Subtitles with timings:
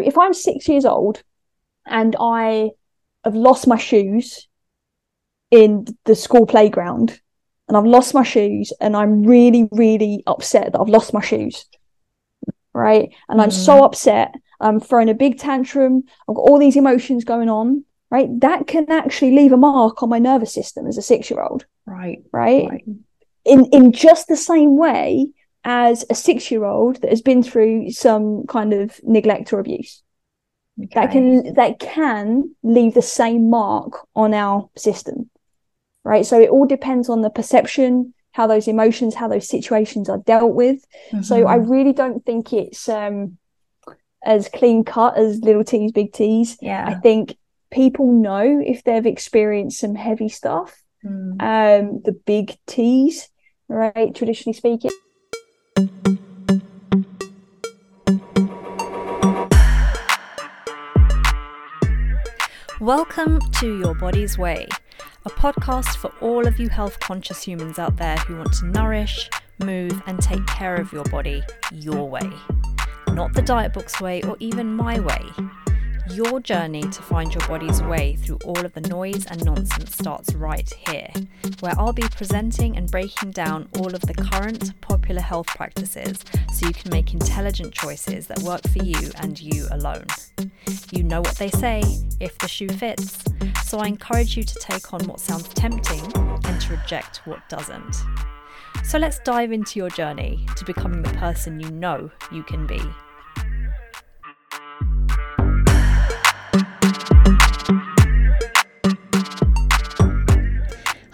[0.00, 1.22] if I'm six years old
[1.86, 2.70] and I
[3.24, 4.48] have lost my shoes
[5.50, 7.20] in the school playground
[7.68, 11.66] and I've lost my shoes and I'm really, really upset that I've lost my shoes.
[12.72, 13.10] Right.
[13.28, 13.84] And I'm so mm.
[13.84, 14.34] upset.
[14.60, 16.04] I'm throwing a big tantrum.
[16.28, 17.84] I've got all these emotions going on.
[18.10, 18.28] Right.
[18.40, 21.64] That can actually leave a mark on my nervous system as a six year old.
[21.86, 22.22] Right.
[22.32, 22.68] Right.
[22.68, 22.84] right.
[23.44, 25.28] In in just the same way
[25.64, 30.02] as a six year old that has been through some kind of neglect or abuse.
[30.78, 30.88] Okay.
[30.94, 35.30] That can that can leave the same mark on our system.
[36.04, 36.24] Right.
[36.24, 40.54] So it all depends on the perception, how those emotions, how those situations are dealt
[40.54, 40.84] with.
[41.12, 41.22] Mm-hmm.
[41.22, 41.70] So I mm-hmm.
[41.70, 43.36] really don't think it's um
[44.24, 46.56] as clean cut as little T's, big T's.
[46.60, 46.86] Yeah.
[46.86, 47.36] I think
[47.70, 50.82] people know if they've experienced some heavy stuff.
[51.04, 51.40] Mm.
[51.40, 53.28] Um, the big T's,
[53.68, 54.90] right, traditionally speaking.
[62.80, 64.66] Welcome to Your Body's Way,
[65.26, 69.28] a podcast for all of you health conscious humans out there who want to nourish,
[69.58, 72.30] move, and take care of your body your way.
[73.08, 75.20] Not the diet book's way or even my way.
[76.12, 80.34] Your journey to find your body's way through all of the noise and nonsense starts
[80.34, 81.08] right here,
[81.60, 86.66] where I'll be presenting and breaking down all of the current popular health practices so
[86.66, 90.06] you can make intelligent choices that work for you and you alone.
[90.90, 91.82] You know what they say
[92.18, 93.22] if the shoe fits,
[93.64, 97.94] so I encourage you to take on what sounds tempting and to reject what doesn't.
[98.82, 102.80] So let's dive into your journey to becoming the person you know you can be.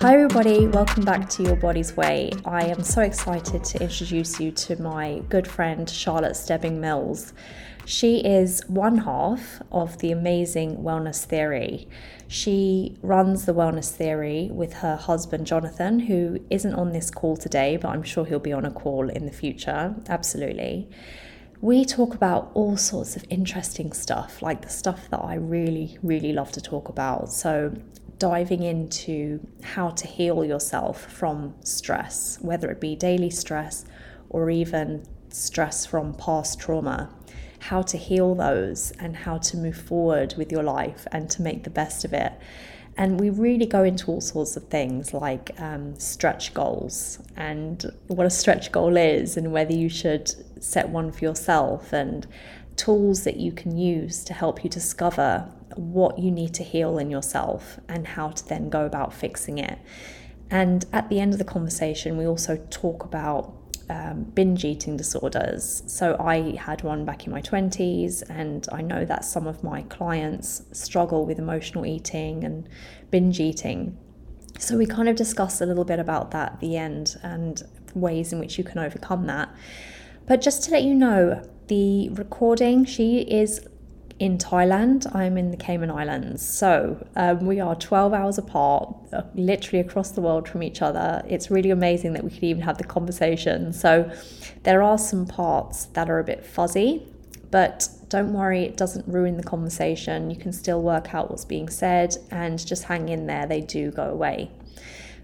[0.06, 2.30] Hi, everybody, welcome back to Your Body's Way.
[2.44, 7.32] I am so excited to introduce you to my good friend Charlotte Stebbing Mills.
[7.86, 11.88] She is one half of the amazing Wellness Theory.
[12.28, 17.76] She runs the Wellness Theory with her husband Jonathan, who isn't on this call today,
[17.76, 19.96] but I'm sure he'll be on a call in the future.
[20.08, 20.88] Absolutely.
[21.60, 26.32] We talk about all sorts of interesting stuff, like the stuff that I really, really
[26.32, 27.32] love to talk about.
[27.32, 27.74] So,
[28.18, 33.84] diving into how to heal yourself from stress, whether it be daily stress
[34.30, 37.12] or even stress from past trauma,
[37.58, 41.64] how to heal those and how to move forward with your life and to make
[41.64, 42.32] the best of it.
[42.98, 48.26] And we really go into all sorts of things like um, stretch goals and what
[48.26, 52.26] a stretch goal is, and whether you should set one for yourself, and
[52.76, 57.10] tools that you can use to help you discover what you need to heal in
[57.10, 59.78] yourself and how to then go about fixing it.
[60.50, 63.52] And at the end of the conversation, we also talk about
[63.88, 65.82] um, binge eating disorders.
[65.86, 69.82] So I had one back in my 20s, and I know that some of my
[69.82, 72.68] clients struggle with emotional eating and
[73.10, 73.96] binge eating.
[74.58, 77.62] So we kind of discussed a little bit about that at the end and
[77.94, 79.48] ways in which you can overcome that.
[80.26, 83.66] But just to let you know, the recording, she is
[84.18, 85.14] in Thailand.
[85.14, 86.46] I'm in the Cayman Islands.
[86.46, 91.22] So um, we are 12 hours apart, uh, literally across the world from each other.
[91.28, 93.72] It's really amazing that we could even have the conversation.
[93.72, 94.10] So
[94.62, 97.06] there are some parts that are a bit fuzzy,
[97.50, 100.30] but don't worry, it doesn't ruin the conversation.
[100.30, 103.90] You can still work out what's being said and just hang in there, they do
[103.90, 104.50] go away.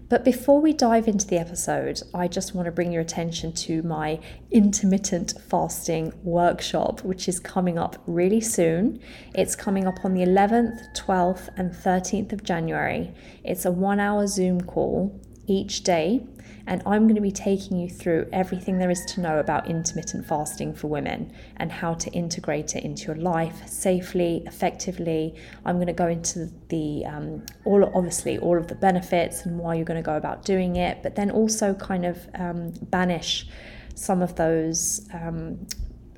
[0.09, 3.81] But before we dive into the episode, I just want to bring your attention to
[3.83, 4.19] my
[4.51, 8.99] intermittent fasting workshop, which is coming up really soon.
[9.33, 13.13] It's coming up on the 11th, 12th, and 13th of January.
[13.43, 16.25] It's a one hour Zoom call each day
[16.65, 20.25] and I'm going to be taking you through everything there is to know about intermittent
[20.25, 25.35] fasting for women and how to integrate it into your life safely, effectively.
[25.65, 29.75] I'm going to go into the um, all obviously all of the benefits and why
[29.75, 33.47] you're going to go about doing it, but then also kind of um, banish
[33.95, 35.07] some of those.
[35.13, 35.67] Um,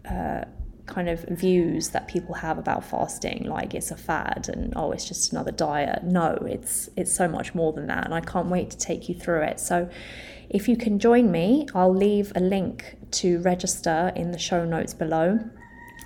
[0.08, 0.46] uh,
[0.86, 5.08] kind of views that people have about fasting like it's a fad and oh it's
[5.08, 8.70] just another diet no it's it's so much more than that and I can't wait
[8.70, 9.90] to take you through it so
[10.50, 14.94] if you can join me, I'll leave a link to register in the show notes
[14.94, 15.40] below.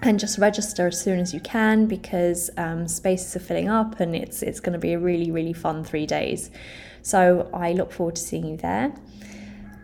[0.02, 4.16] And just register as soon as you can because um, spaces are filling up and
[4.16, 6.52] it's it's going to be a really really fun three days.
[7.02, 8.94] So I look forward to seeing you there.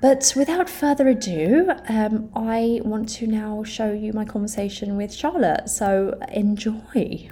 [0.02, 5.68] But without further ado, um, I want to now show you my conversation with Charlotte.
[5.68, 7.30] So enjoy.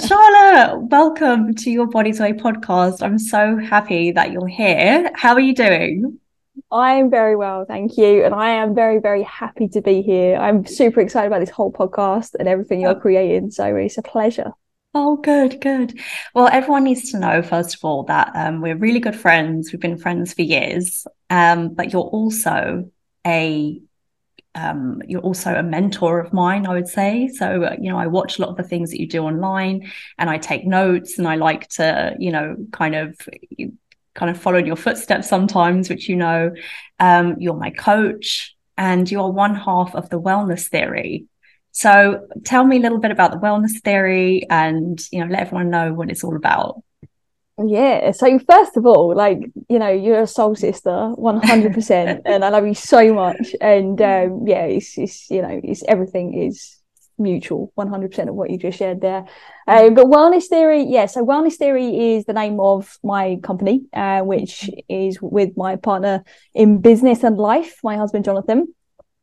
[0.00, 3.02] Charlotte, welcome to your Body's Way podcast.
[3.02, 5.10] I'm so happy that you're here.
[5.14, 6.18] How are you doing?
[6.70, 8.24] I am very well, thank you.
[8.24, 10.36] And I am very, very happy to be here.
[10.36, 13.50] I'm super excited about this whole podcast and everything you're creating.
[13.50, 14.52] So it's a pleasure.
[14.94, 16.00] Oh, good, good.
[16.34, 19.72] Well, everyone needs to know, first of all, that um, we're really good friends.
[19.72, 22.90] We've been friends for years, um, but you're also
[23.26, 23.78] a
[24.54, 27.28] um, you're also a mentor of mine, I would say.
[27.28, 29.90] So, uh, you know, I watch a lot of the things that you do online
[30.18, 33.18] and I take notes and I like to, you know, kind of
[34.14, 36.52] kind of follow in your footsteps sometimes, which you know,
[36.98, 41.26] um, you're my coach and you're one half of the wellness theory.
[41.70, 45.70] So tell me a little bit about the wellness theory and, you know, let everyone
[45.70, 46.82] know what it's all about.
[47.58, 48.12] Yeah.
[48.12, 49.38] So first of all, like
[49.68, 53.54] you know, you're a soul sister, one hundred percent, and I love you so much.
[53.60, 56.78] And um, yeah, it's, it's you know, it's everything is
[57.18, 59.26] mutual, one hundred percent of what you just shared there.
[59.68, 61.06] Um, but wellness theory, yeah.
[61.06, 66.24] So wellness theory is the name of my company, uh, which is with my partner
[66.54, 68.74] in business and life, my husband Jonathan.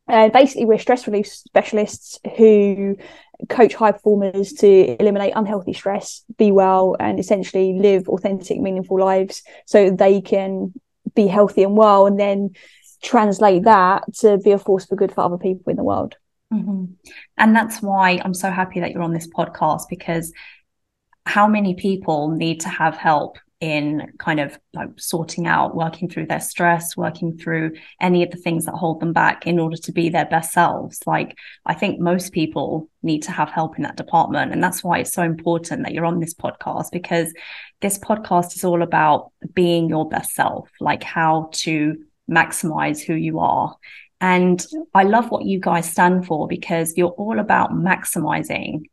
[0.08, 2.96] Uh, basically, we're stress relief specialists who
[3.48, 9.44] coach high performers to eliminate unhealthy stress, be well, and essentially live authentic, meaningful lives
[9.66, 10.74] so they can
[11.16, 12.52] be healthy and well, and then
[13.02, 16.16] translate that to be a force for good for other people in the world.
[16.54, 16.86] Mm-hmm.
[17.38, 20.34] And that's why I'm so happy that you're on this podcast because
[21.26, 26.26] how many people need to have help in kind of like sorting out, working through
[26.28, 29.92] their stress, working through any of the things that hold them back in order to
[29.92, 31.02] be their best selves.
[31.06, 34.54] Like, I think most people need to have help in that department.
[34.54, 37.34] And that's why it's so important that you're on this podcast because
[37.82, 41.98] this podcast is all about being your best self, like how to
[42.32, 43.76] maximize who you are.
[44.22, 48.84] And I love what you guys stand for because you're all about maximizing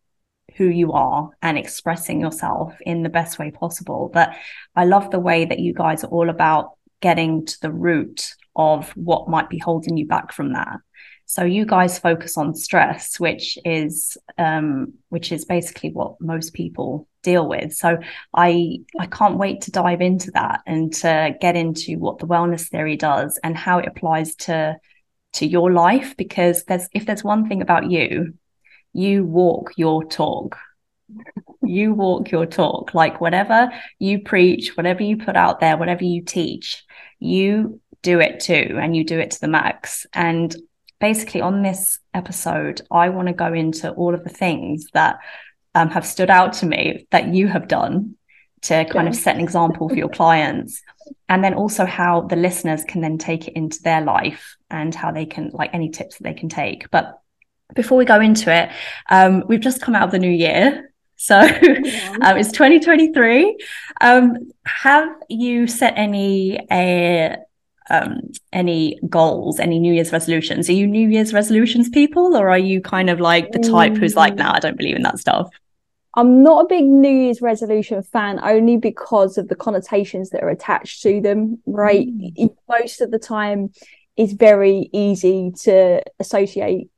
[0.57, 4.11] who you are and expressing yourself in the best way possible.
[4.13, 4.35] But
[4.75, 8.91] I love the way that you guys are all about getting to the root of
[8.91, 10.79] what might be holding you back from that.
[11.27, 17.09] So you guys focus on stress, which is um, which is basically what most people
[17.23, 17.75] deal with.
[17.75, 17.99] So
[18.33, 22.69] I I can't wait to dive into that and to get into what the wellness
[22.69, 24.79] theory does and how it applies to
[25.35, 28.35] to your life because there's if there's one thing about you
[28.97, 30.57] you walk your talk.
[31.63, 32.95] you walk your talk.
[32.95, 36.83] Like whatever you preach, whatever you put out there, whatever you teach,
[37.19, 40.07] you do it too, and you do it to the max.
[40.13, 40.55] And
[40.99, 45.19] basically, on this episode, I want to go into all of the things that
[45.75, 48.17] um, have stood out to me that you have done
[48.63, 50.83] to kind of set an example for your clients
[51.29, 55.13] and then also how the listeners can then take it into their life and how
[55.13, 57.21] they can like any tips that they can take but
[57.75, 58.71] before we go into it,
[59.09, 60.93] um, we've just come out of the new year.
[61.17, 63.57] So um, it's 2023.
[64.01, 67.37] Um, have you set any uh,
[67.89, 70.69] um, any goals, any New Year's resolutions?
[70.69, 74.17] Are you New Year's resolutions people, or are you kind of like the type who's
[74.17, 75.49] like, "Nah, I don't believe in that stuff"?
[76.15, 80.49] I'm not a big New Year's resolution fan, only because of the connotations that are
[80.49, 81.61] attached to them.
[81.67, 82.55] Right, mm.
[82.69, 83.73] most of the time,
[84.17, 86.91] it's very easy to associate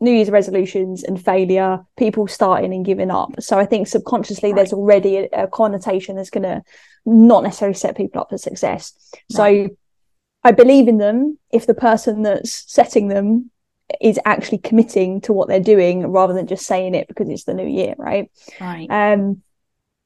[0.00, 3.32] New Year's resolutions and failure, people starting and giving up.
[3.40, 4.56] So I think subconsciously right.
[4.56, 6.62] there's already a, a, connotation that's going to
[7.04, 8.92] not necessarily set people up for success.
[9.14, 9.68] Right.
[9.68, 9.76] So
[10.44, 13.50] I believe in them if the person that's setting them
[14.00, 17.54] is actually committing to what they're doing rather than just saying it because it's the
[17.54, 18.30] new year, right?
[18.60, 18.86] Right.
[18.90, 19.42] Um,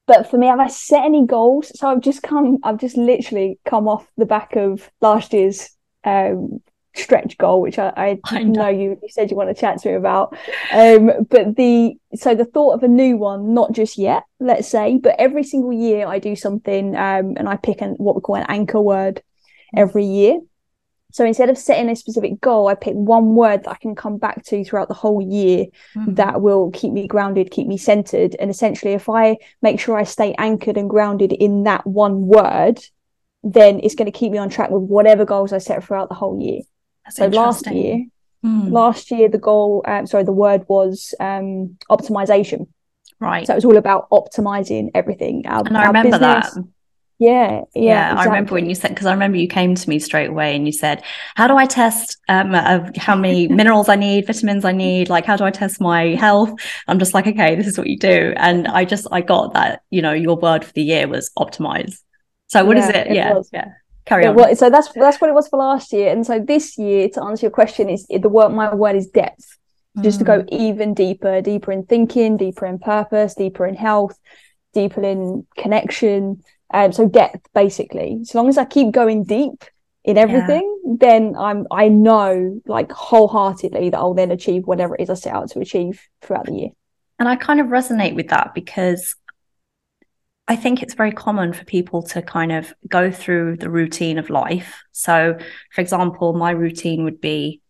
[0.05, 1.71] but for me, have I set any goals?
[1.79, 5.69] So I've just come, I've just literally come off the back of last year's
[6.03, 6.61] um,
[6.95, 8.63] stretch goal, which I, I, I know.
[8.63, 8.69] know.
[8.69, 10.37] you you said you want to chat to me about.
[10.71, 14.97] Um, but the so the thought of a new one, not just yet, let's say,
[14.97, 18.35] but every single year I do something, um, and I pick an what we call
[18.35, 19.21] an anchor word
[19.75, 20.39] every year.
[21.11, 24.17] So instead of setting a specific goal, I pick one word that I can come
[24.17, 26.15] back to throughout the whole year mm-hmm.
[26.15, 28.35] that will keep me grounded, keep me centered.
[28.39, 32.79] And essentially, if I make sure I stay anchored and grounded in that one word,
[33.43, 36.15] then it's going to keep me on track with whatever goals I set throughout the
[36.15, 36.61] whole year.
[37.05, 38.05] That's so last year,
[38.45, 38.71] mm.
[38.71, 42.67] last year the goal, um, sorry, the word was um, optimization.
[43.19, 43.47] Right.
[43.47, 45.45] So it was all about optimizing everything.
[45.47, 46.53] Our, and I remember business.
[46.53, 46.63] that.
[47.19, 47.81] Yeah, yeah.
[47.81, 48.21] yeah exactly.
[48.21, 50.65] I remember when you said because I remember you came to me straight away and
[50.65, 51.03] you said,
[51.35, 55.09] "How do I test um, uh, how many minerals I need, vitamins I need?
[55.09, 56.51] Like, how do I test my health?"
[56.87, 59.83] I'm just like, "Okay, this is what you do." And I just I got that
[59.89, 61.99] you know your word for the year was optimize.
[62.47, 63.07] So what yeah, is it?
[63.07, 63.49] it yeah, was.
[63.53, 63.69] yeah
[64.05, 64.35] carry on.
[64.35, 67.23] Well, so that's that's what it was for last year, and so this year, to
[67.23, 68.49] answer your question, is the word.
[68.49, 69.57] My word is depth,
[69.97, 70.03] mm.
[70.03, 70.49] just to go mm.
[70.51, 74.17] even deeper, deeper in thinking, deeper in purpose, deeper in health,
[74.73, 76.43] deeper in connection.
[76.73, 78.17] Um, so depth, basically.
[78.21, 79.63] As long as I keep going deep,
[80.03, 80.95] in everything, yeah.
[80.99, 85.33] then I'm I know like wholeheartedly that I'll then achieve whatever it is I set
[85.33, 86.69] out to achieve throughout the year.
[87.19, 89.15] And I kind of resonate with that because
[90.47, 94.29] I think it's very common for people to kind of go through the routine of
[94.29, 94.83] life.
[94.91, 95.37] So,
[95.71, 97.61] for example, my routine would be,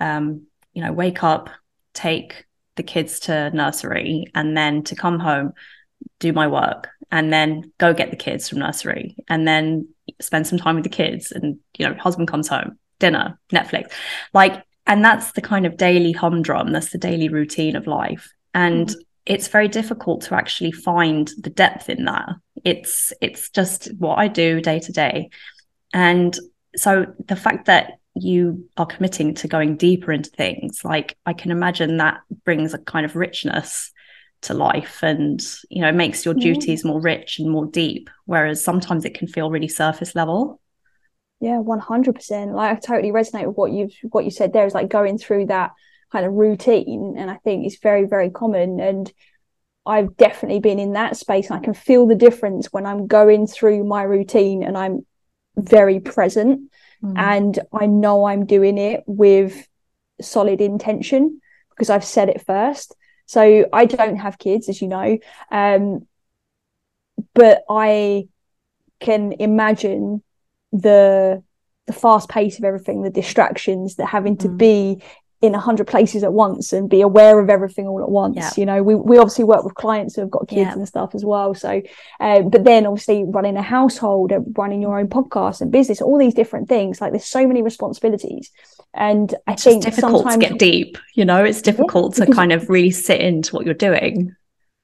[0.00, 1.50] um, you know, wake up,
[1.94, 5.52] take the kids to nursery, and then to come home,
[6.18, 9.88] do my work, and then go get the kids from nursery, and then
[10.20, 13.92] spend some time with the kids, and you know, husband comes home, dinner, Netflix,
[14.34, 16.72] like, and that's the kind of daily humdrum.
[16.72, 21.50] That's the daily routine of life, and mm-hmm it's very difficult to actually find the
[21.50, 22.30] depth in that.
[22.64, 25.30] It's it's just what i do day to day.
[25.92, 26.36] And
[26.76, 31.50] so the fact that you are committing to going deeper into things like i can
[31.50, 33.92] imagine that brings a kind of richness
[34.40, 39.04] to life and you know makes your duties more rich and more deep whereas sometimes
[39.04, 40.60] it can feel really surface level.
[41.40, 44.88] Yeah 100% like i totally resonate with what you've what you said there is like
[44.88, 45.72] going through that
[46.12, 49.12] kind of routine and i think it's very very common and
[49.84, 53.84] i've definitely been in that space i can feel the difference when i'm going through
[53.84, 55.04] my routine and i'm
[55.56, 56.70] very present
[57.02, 57.18] mm.
[57.18, 59.66] and i know i'm doing it with
[60.20, 62.94] solid intention because i've said it first
[63.26, 65.18] so i don't have kids as you know
[65.50, 66.06] um,
[67.34, 68.26] but i
[69.00, 70.22] can imagine
[70.72, 71.42] the
[71.86, 74.58] the fast pace of everything the distractions that having to mm.
[74.58, 75.02] be
[75.42, 78.36] in a hundred places at once and be aware of everything all at once.
[78.36, 78.50] Yeah.
[78.56, 80.72] You know, we, we obviously work with clients who have got kids yeah.
[80.72, 81.54] and stuff as well.
[81.54, 81.82] So,
[82.20, 86.34] uh, but then obviously running a household, running your own podcast and business, all these
[86.34, 87.00] different things.
[87.00, 88.50] Like there's so many responsibilities,
[88.94, 90.96] and I it's think difficult sometimes, to get deep.
[91.14, 94.34] You know, it's difficult yeah, to kind of really sit into what you're doing.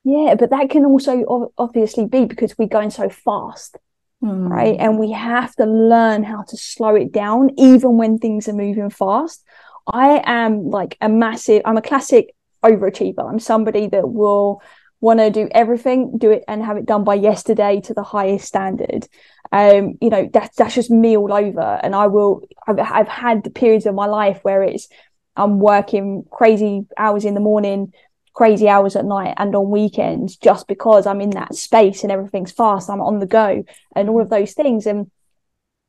[0.04, 3.78] Yeah, but that can also obviously be because we're going so fast.
[4.22, 4.48] Mm.
[4.48, 4.76] Right.
[4.78, 8.88] And we have to learn how to slow it down, even when things are moving
[8.88, 9.42] fast
[9.86, 12.34] I am like a massive, I'm a classic
[12.64, 13.28] overachiever.
[13.28, 14.62] I'm somebody that will
[15.00, 18.46] want to do everything, do it and have it done by yesterday to the highest
[18.46, 19.08] standard.
[19.50, 21.80] Um, you know, that's that's just me all over.
[21.82, 24.88] And I will, I've, I've had the periods of my life where it's,
[25.36, 27.92] I'm working crazy hours in the morning,
[28.34, 32.52] crazy hours at night and on weekends just because I'm in that space and everything's
[32.52, 32.88] fast.
[32.88, 33.64] I'm on the go
[33.96, 34.86] and all of those things.
[34.86, 35.10] And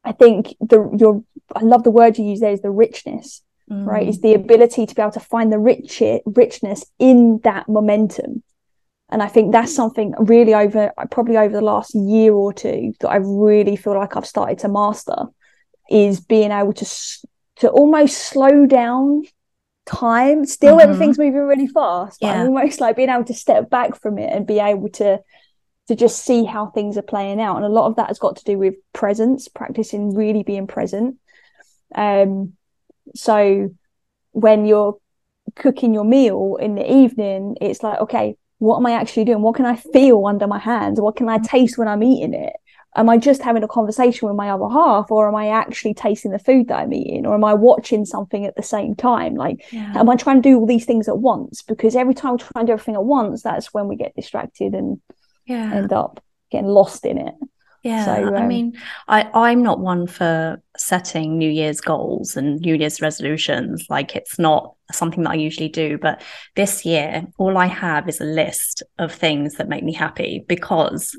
[0.04, 1.24] I think the your
[1.56, 3.42] I love the word you use there is the richness
[3.74, 3.86] mm.
[3.86, 8.44] right is the ability to be able to find the rich richness in that momentum
[9.10, 13.10] and i think that's something really over probably over the last year or two that
[13.10, 15.26] i really feel like i've started to master
[15.90, 16.86] is being able to
[17.58, 19.24] to almost slow down
[19.86, 20.90] time still mm-hmm.
[20.90, 22.42] everything's moving really fast but yeah.
[22.42, 25.20] i'm almost like being able to step back from it and be able to
[25.90, 28.38] to just see how things are playing out and a lot of that has got
[28.38, 31.18] to do with presence practicing really being present
[31.96, 32.54] um
[33.16, 33.70] so
[34.32, 34.98] when you're
[35.56, 39.42] cooking your meal in the evening, it's like, okay, what am I actually doing?
[39.42, 41.00] What can I feel under my hands?
[41.00, 42.54] What can I taste when I'm eating it?
[42.96, 46.32] Am I just having a conversation with my other half, or am I actually tasting
[46.32, 49.34] the food that I'm eating, or am I watching something at the same time?
[49.34, 49.94] Like, yeah.
[49.98, 51.64] am I trying to do all these things at once?
[51.64, 54.76] Because every time we try and do everything at once, that's when we get distracted
[54.76, 55.02] and
[55.46, 55.74] yeah.
[55.74, 57.34] end up getting lost in it.
[57.84, 58.74] Yeah, so, um, I mean,
[59.10, 63.86] I I'm not one for setting New Year's goals and New Year's resolutions.
[63.90, 65.98] Like it's not something that I usually do.
[65.98, 66.24] But
[66.56, 71.14] this year, all I have is a list of things that make me happy because,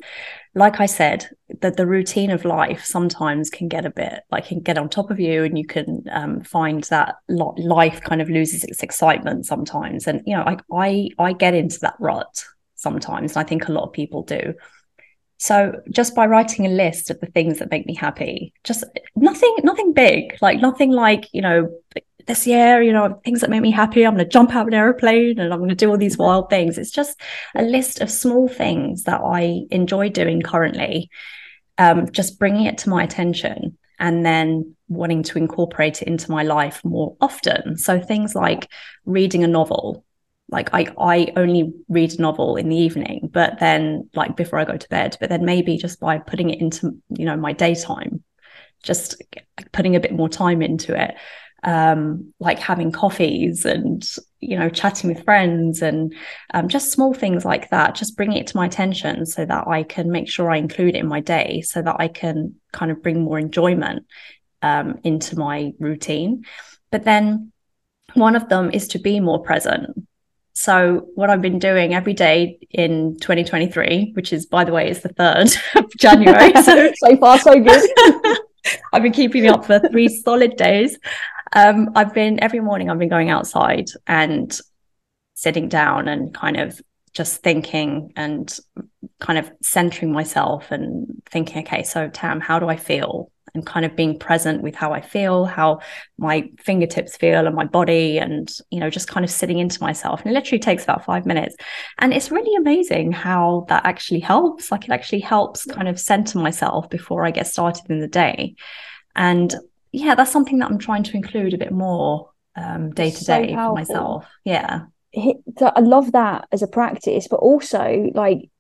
[0.55, 1.29] like I said,
[1.61, 5.11] that the routine of life sometimes can get a bit like can get on top
[5.11, 10.07] of you, and you can um, find that life kind of loses its excitement sometimes.
[10.07, 12.45] And you know, I I I get into that rut
[12.75, 14.55] sometimes, and I think a lot of people do.
[15.45, 18.83] So just by writing a list of the things that make me happy, just
[19.15, 21.69] nothing, nothing big, like nothing like, you know,
[22.27, 24.07] this year, you know, things that make me happy.
[24.07, 26.49] I'm going to jump out an aeroplane and I'm going to do all these wild
[26.49, 26.79] things.
[26.79, 27.21] It's just
[27.55, 31.11] a list of small things that I enjoy doing currently,
[31.77, 36.43] um, just bringing it to my attention and then wanting to incorporate it into my
[36.43, 37.77] life more often.
[37.77, 38.71] So things like
[39.05, 40.07] reading a novel,
[40.55, 44.65] like I I only read a novel in the evening, but then like before I
[44.65, 48.23] go to bed, but then maybe just by putting it into you know my daytime,
[48.83, 49.21] just
[49.73, 51.17] putting a bit more time into it,
[51.65, 54.09] um, like having coffees and
[54.39, 56.15] you know chatting with friends and
[56.55, 59.83] um, just small things like that, just bringing it to my attention so that I
[59.83, 63.03] can make sure I include it in my day, so that I can kind of
[63.03, 64.07] bring more enjoyment
[64.63, 66.45] um, into my routine.
[66.93, 67.51] But then
[68.15, 70.07] one of them is to be more present
[70.55, 75.03] so what I've been doing every day in 2023, which is by the way is
[75.03, 76.53] the third of January.
[76.63, 77.91] So, so far so good.
[78.93, 80.99] I've been keeping up for three solid days.
[81.55, 82.89] Um, I've been every morning.
[82.89, 84.59] I've been going outside and
[85.35, 86.81] sitting down and kind of
[87.13, 88.57] just thinking and
[89.21, 93.31] kind of centering myself and thinking, okay, so Tam, how do I feel?
[93.55, 95.79] And kind of being present with how I feel, how
[96.19, 100.21] my fingertips feel and my body, and you know, just kind of sitting into myself.
[100.21, 101.55] And it literally takes about five minutes.
[101.99, 104.73] And it's really amazing how that actually helps.
[104.73, 108.57] Like it actually helps kind of center myself before I get started in the day.
[109.15, 109.55] And
[109.93, 113.55] yeah, that's something that I'm trying to include a bit more um, day to day
[113.55, 114.27] for myself.
[114.45, 114.87] Yeah.
[115.17, 118.51] I love that as a practice, but also like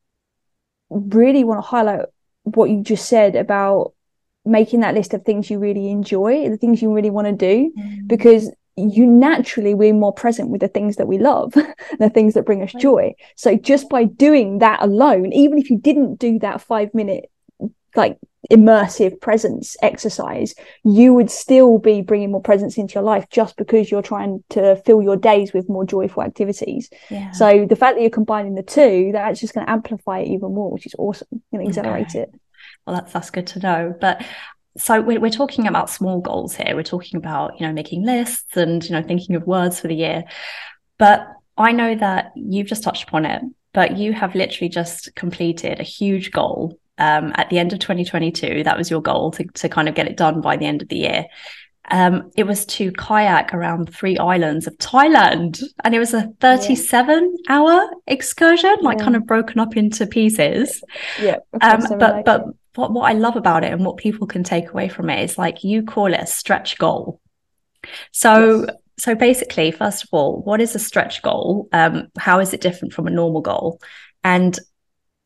[0.88, 2.06] really want to highlight
[2.44, 3.92] what you just said about
[4.44, 7.72] making that list of things you really enjoy, the things you really want to do,
[7.76, 8.06] mm.
[8.06, 11.52] because you naturally we're more present with the things that we love,
[11.98, 13.14] the things that bring us joy.
[13.36, 17.30] So just by doing that alone, even if you didn't do that five minute
[17.96, 18.18] like
[18.50, 23.90] immersive presence exercise, you would still be bringing more presence into your life just because
[23.90, 26.90] you're trying to fill your days with more joyful activities.
[27.10, 27.30] Yeah.
[27.32, 30.54] So the fact that you're combining the two, that's just going to amplify it even
[30.54, 31.42] more, which is awesome.
[31.52, 32.20] Going to accelerate okay.
[32.20, 32.34] it.
[32.86, 33.94] Well, that's that's good to know.
[34.00, 34.24] But
[34.76, 36.74] so we're, we're talking about small goals here.
[36.74, 39.94] We're talking about you know making lists and you know thinking of words for the
[39.94, 40.24] year.
[40.98, 41.26] But
[41.56, 45.84] I know that you've just touched upon it, but you have literally just completed a
[45.84, 48.64] huge goal um, at the end of 2022.
[48.64, 50.88] That was your goal to, to kind of get it done by the end of
[50.88, 51.26] the year.
[51.90, 57.36] Um, it was to kayak around three islands of Thailand, and it was a 37
[57.46, 57.54] yeah.
[57.54, 59.04] hour excursion, like yeah.
[59.04, 60.82] kind of broken up into pieces.
[61.20, 61.36] Yeah.
[61.60, 64.88] Um, but but what, what I love about it and what people can take away
[64.88, 67.20] from it is like you call it a stretch goal.
[68.12, 68.76] So yes.
[68.98, 71.68] so basically, first of all, what is a stretch goal?
[71.72, 73.80] Um, how is it different from a normal goal?
[74.22, 74.58] And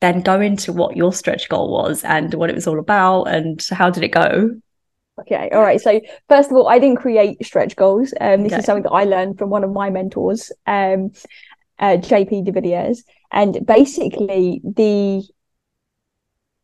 [0.00, 3.64] then go into what your stretch goal was and what it was all about and
[3.70, 4.50] how did it go?
[5.20, 5.80] Okay, all right.
[5.80, 8.14] So first of all, I didn't create stretch goals.
[8.20, 8.60] Um, this okay.
[8.60, 11.12] is something that I learned from one of my mentors, um,
[11.80, 13.02] uh, JP de Villiers.
[13.32, 15.24] And basically, the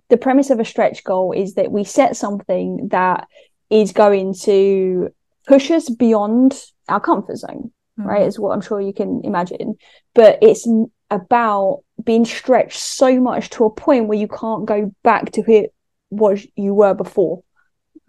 [0.08, 3.26] the premise of a stretch goal is that we set something that
[3.70, 5.10] is going to
[5.46, 8.04] push us beyond our comfort zone, mm.
[8.04, 8.26] right?
[8.26, 9.76] Is what I'm sure you can imagine.
[10.14, 10.68] But it's
[11.10, 15.72] about being stretched so much to a point where you can't go back to it
[16.08, 17.42] what you were before.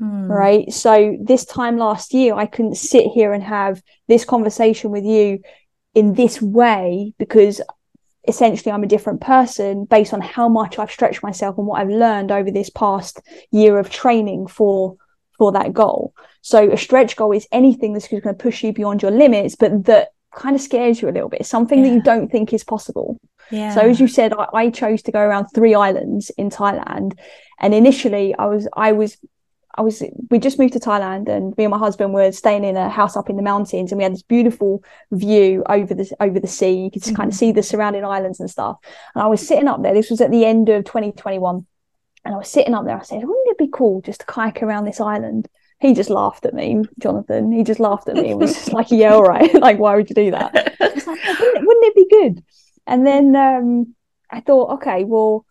[0.01, 0.27] Mm.
[0.27, 0.73] Right.
[0.73, 5.39] So this time last year, I couldn't sit here and have this conversation with you
[5.93, 7.61] in this way because
[8.27, 11.89] essentially I'm a different person based on how much I've stretched myself and what I've
[11.89, 14.97] learned over this past year of training for
[15.37, 16.13] for that goal.
[16.41, 19.85] So a stretch goal is anything that's going to push you beyond your limits, but
[19.85, 21.89] that kind of scares you a little bit, something yeah.
[21.89, 23.19] that you don't think is possible.
[23.51, 23.73] Yeah.
[23.73, 27.17] So as you said, I, I, chose to go around three islands in Thailand,
[27.59, 29.17] and initially I was I was
[29.77, 32.77] I was we just moved to Thailand, and me and my husband were staying in
[32.77, 36.39] a house up in the mountains, and we had this beautiful view over the over
[36.39, 36.71] the sea.
[36.71, 37.15] You could mm-hmm.
[37.15, 38.77] kind of see the surrounding islands and stuff.
[39.13, 39.93] And I was sitting up there.
[39.93, 41.65] This was at the end of 2021,
[42.23, 42.97] and I was sitting up there.
[42.97, 46.45] I said, "Wouldn't it be cool just to kayak around this island?" he just laughed
[46.45, 47.51] at me, Jonathan.
[47.51, 49.53] He just laughed at me and was just like, yeah, all right.
[49.61, 50.53] like, why would you do that?
[50.79, 52.43] Like, wouldn't, wouldn't, it be good?
[52.87, 53.95] And then um,
[54.29, 55.45] I thought, okay, well,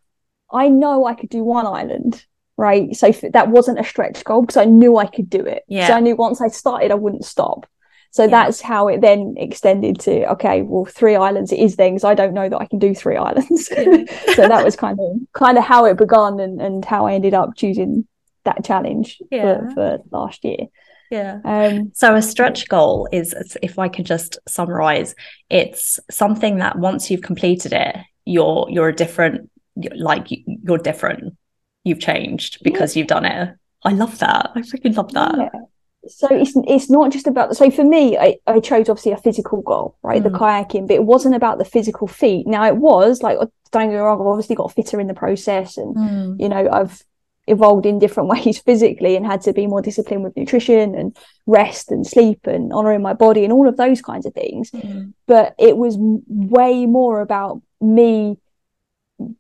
[0.51, 2.25] I know I could do one island,
[2.57, 2.95] right?
[2.95, 5.65] So that wasn't a stretch goal because I knew I could do it.
[5.69, 5.89] Yeah.
[5.89, 7.67] So I knew once I started, I wouldn't stop.
[8.11, 8.31] So yeah.
[8.31, 12.15] that's how it then extended to okay, well, three islands it is then because I
[12.15, 13.67] don't know that I can do three islands.
[13.67, 17.35] so that was kind of kind of how it began and and how I ended
[17.35, 18.07] up choosing
[18.45, 19.69] that challenge yeah.
[19.69, 20.69] for, for last year.
[21.11, 21.41] Yeah.
[21.45, 25.15] Um, so a stretch goal is, if I can just summarize,
[25.51, 29.51] it's something that once you've completed it, you're you're a different,
[29.97, 31.37] like you're different.
[31.85, 33.01] You've changed because yeah.
[33.01, 33.57] you've done it.
[33.85, 34.53] I love that.
[34.55, 35.37] I freaking love that.
[35.37, 35.61] Yeah.
[36.07, 37.57] So it's it's not just about.
[37.57, 40.23] So for me, I, I chose obviously a physical goal, right?
[40.23, 40.33] Mm.
[40.33, 42.47] The kayaking, but it wasn't about the physical feat.
[42.47, 44.21] Now it was like don't get me wrong.
[44.21, 46.41] I've obviously got fitter in the process, and mm.
[46.41, 47.03] you know I've
[47.47, 51.17] evolved in different ways physically and had to be more disciplined with nutrition and
[51.47, 55.13] rest and sleep and honoring my body and all of those kinds of things mm.
[55.27, 58.39] but it was way more about me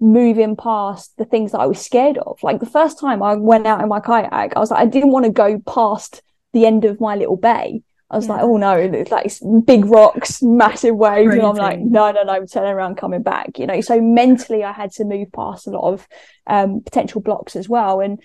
[0.00, 3.66] moving past the things that I was scared of like the first time I went
[3.66, 6.84] out in my kayak I was like I didn't want to go past the end
[6.84, 8.34] of my little bay I was yeah.
[8.34, 9.32] like, oh no, it's like
[9.64, 11.30] big rocks, massive waves.
[11.30, 11.40] Crazy.
[11.40, 13.80] And I'm like, no, no, no, I'm turning around, coming back, you know.
[13.80, 16.06] So mentally, I had to move past a lot of
[16.46, 18.00] um, potential blocks as well.
[18.00, 18.22] And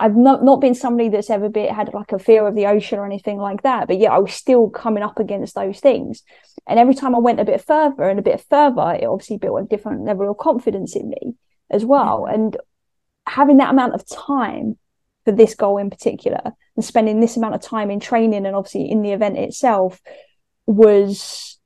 [0.00, 2.98] I've not, not been somebody that's ever been, had like a fear of the ocean
[2.98, 3.86] or anything like that.
[3.86, 6.22] But yeah, I was still coming up against those things.
[6.66, 9.60] And every time I went a bit further and a bit further, it obviously built
[9.60, 11.34] a different level of confidence in me
[11.70, 12.24] as well.
[12.24, 12.56] And
[13.26, 14.78] having that amount of time
[15.26, 16.40] for this goal in particular
[16.76, 20.00] and spending this amount of time in training and obviously in the event itself
[20.66, 21.58] was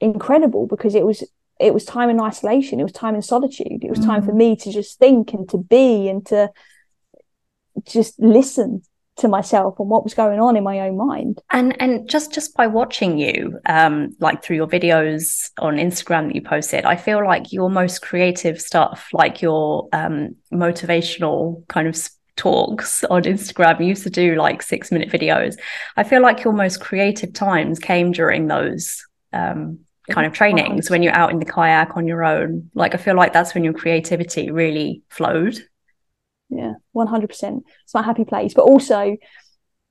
[0.00, 1.22] incredible because it was
[1.60, 4.36] it was time in isolation it was time in solitude it was time for mm.
[4.36, 6.50] me to just think and to be and to
[7.86, 8.82] just listen
[9.16, 11.40] to myself and what was going on in my own mind.
[11.50, 16.34] And and just just by watching you um like through your videos on instagram that
[16.34, 21.96] you posted i feel like your most creative stuff like your um motivational kind of
[22.36, 25.56] talks on instagram you used to do like six minute videos.
[25.96, 31.02] I feel like your most creative times came during those um kind of trainings when
[31.02, 32.70] you're out in the kayak on your own.
[32.74, 35.58] Like i feel like that's when your creativity really flowed
[36.56, 39.16] yeah 100% it's my happy place but also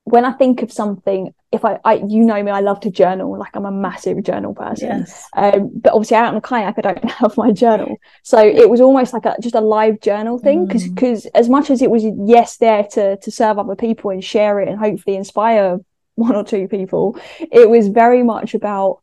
[0.04, 3.38] when i think of something if I, I you know me i love to journal
[3.38, 5.28] like i'm a massive journal person yes.
[5.36, 8.80] um, but obviously out on the kayak i don't have my journal so it was
[8.80, 10.94] almost like a just a live journal thing because mm.
[10.94, 14.60] because as much as it was yes there to to serve other people and share
[14.60, 15.78] it and hopefully inspire
[16.16, 19.00] one or two people it was very much about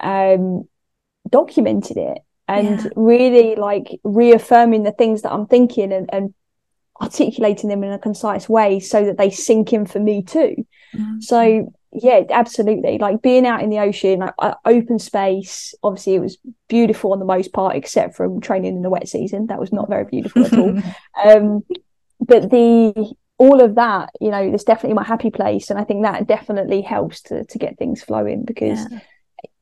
[0.00, 0.68] um
[1.28, 2.88] documenting it and yeah.
[2.96, 6.32] really like reaffirming the things that i'm thinking and, and
[7.00, 10.66] articulating them in a concise way so that they sink in for me too.
[10.94, 11.20] Mm-hmm.
[11.20, 12.98] So yeah, absolutely.
[12.98, 15.74] Like being out in the ocean, like, uh, open space.
[15.82, 19.46] Obviously, it was beautiful on the most part, except from training in the wet season.
[19.46, 20.82] That was not very beautiful at all.
[21.24, 21.64] Um,
[22.20, 26.02] but the all of that, you know, it's definitely my happy place, and I think
[26.02, 28.44] that definitely helps to to get things flowing.
[28.44, 29.00] Because yeah.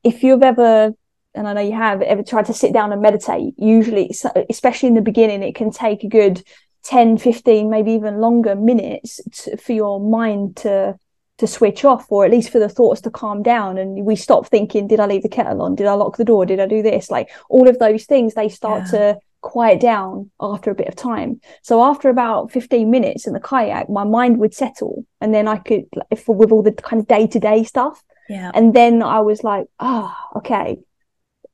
[0.03, 0.93] if you've ever
[1.35, 4.11] and I know you have ever tried to sit down and meditate, usually,
[4.49, 6.43] especially in the beginning, it can take a good
[6.87, 10.97] 10 15 maybe even longer minutes to, for your mind to
[11.39, 13.77] to switch off or at least for the thoughts to calm down.
[13.77, 15.75] And we stop thinking did i leave the kettle on?
[15.75, 16.47] Did i lock the door?
[16.47, 17.11] Did i do this?
[17.11, 18.91] Like all of those things they start yeah.
[18.99, 21.41] to quiet down after a bit of time.
[21.63, 25.59] So after about 15 minutes in the kayak my mind would settle and then i
[25.59, 28.03] could if with all the kind of day-to-day stuff.
[28.29, 28.51] Yeah.
[28.55, 30.79] And then i was like ah oh, okay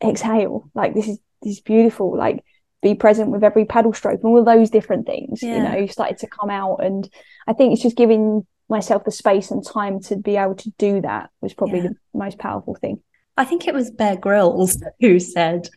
[0.03, 0.71] exhale.
[0.75, 2.17] Like this is this is beautiful.
[2.17, 2.45] Like
[2.83, 5.57] be present with every paddle stroke and all those different things yeah.
[5.57, 7.09] you know started to come out and
[7.47, 11.01] i think it's just giving myself the space and time to be able to do
[11.01, 11.89] that was probably yeah.
[11.89, 13.01] the most powerful thing
[13.37, 15.69] i think it was bear grylls who said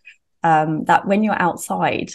[0.44, 2.12] um, that when you're outside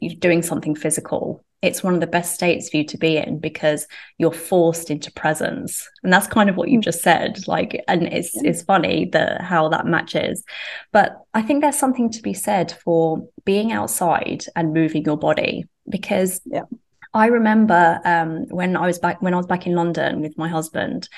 [0.00, 3.38] you're doing something physical it's one of the best states for you to be in
[3.38, 3.86] because
[4.18, 6.84] you're forced into presence and that's kind of what you mm.
[6.84, 8.50] just said like and it's yeah.
[8.50, 10.44] it's funny the how that matches
[10.92, 15.64] but i think there's something to be said for being outside and moving your body
[15.88, 16.62] because yeah
[17.16, 20.50] I remember um, when I was back when I was back in London with my
[20.50, 21.08] husband,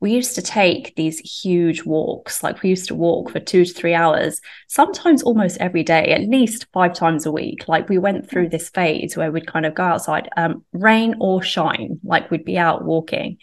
[0.00, 2.42] we used to take these huge walks.
[2.42, 6.28] Like we used to walk for two to three hours, sometimes almost every day, at
[6.28, 7.68] least five times a week.
[7.68, 11.42] Like we went through this phase where we'd kind of go outside, um, rain or
[11.42, 13.38] shine, like we'd be out walking.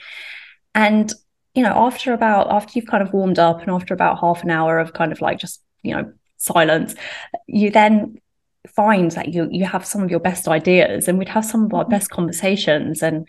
[0.76, 1.12] And
[1.56, 4.52] you know, after about after you've kind of warmed up and after about half an
[4.52, 6.94] hour of kind of like just you know silence,
[7.48, 8.20] you then
[8.68, 11.74] find that you you have some of your best ideas and we'd have some of
[11.74, 13.04] our best conversations.
[13.04, 13.28] And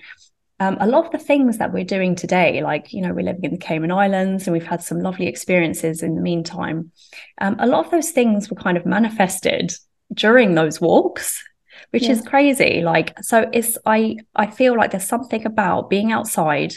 [0.60, 3.44] um, a lot of the things that we're doing today like you know we're living
[3.44, 6.92] in the cayman islands and we've had some lovely experiences in the meantime.
[7.40, 9.72] Um, a lot of those things were kind of manifested
[10.12, 11.42] during those walks
[11.90, 12.12] which yeah.
[12.12, 12.82] is crazy.
[12.82, 16.74] Like so it's i i feel like there's something about being outside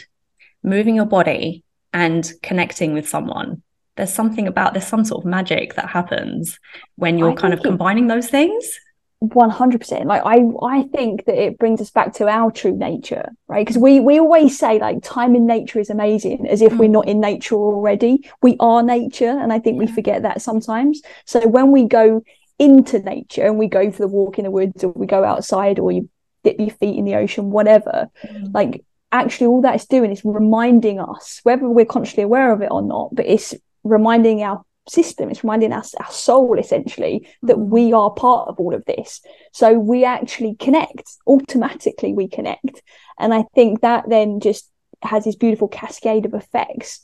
[0.62, 3.62] moving your body and connecting with someone
[3.98, 6.58] there's something about there's some sort of magic that happens
[6.96, 8.80] when you're I kind of combining it, those things.
[9.22, 13.66] 100% like i i think that it brings us back to our true nature right?
[13.66, 17.08] Because we we always say like time in nature is amazing as if we're not
[17.08, 18.30] in nature already.
[18.42, 19.86] We are nature and i think yeah.
[19.86, 21.02] we forget that sometimes.
[21.24, 22.22] So when we go
[22.58, 25.78] into nature and we go for the walk in the woods or we go outside
[25.78, 26.08] or you
[26.44, 28.54] dip your feet in the ocean whatever mm.
[28.54, 32.70] like actually all that is doing is reminding us whether we're consciously aware of it
[32.70, 37.68] or not but it's reminding our system it's reminding us our soul essentially that mm.
[37.68, 39.20] we are part of all of this
[39.52, 42.82] so we actually connect automatically we connect
[43.18, 44.70] and i think that then just
[45.02, 47.02] has this beautiful cascade of effects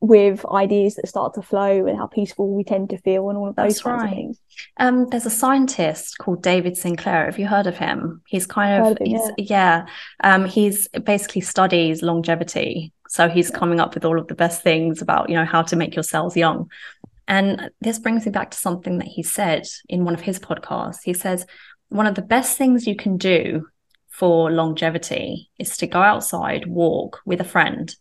[0.00, 3.48] with ideas that start to flow and how peaceful we tend to feel and all
[3.48, 4.10] of those That's kinds right.
[4.10, 4.40] of things.
[4.76, 7.26] Um, there's a scientist called David Sinclair.
[7.26, 8.22] Have you heard of him?
[8.28, 9.30] He's kind of, of him, yeah.
[9.38, 9.86] yeah.
[10.22, 15.02] Um, he's basically studies longevity so he's coming up with all of the best things
[15.02, 16.70] about, you know, how to make your cells young.
[17.26, 21.02] And this brings me back to something that he said in one of his podcasts.
[21.04, 21.46] He says,
[21.88, 23.66] one of the best things you can do
[24.08, 27.94] for longevity is to go outside, walk with a friend,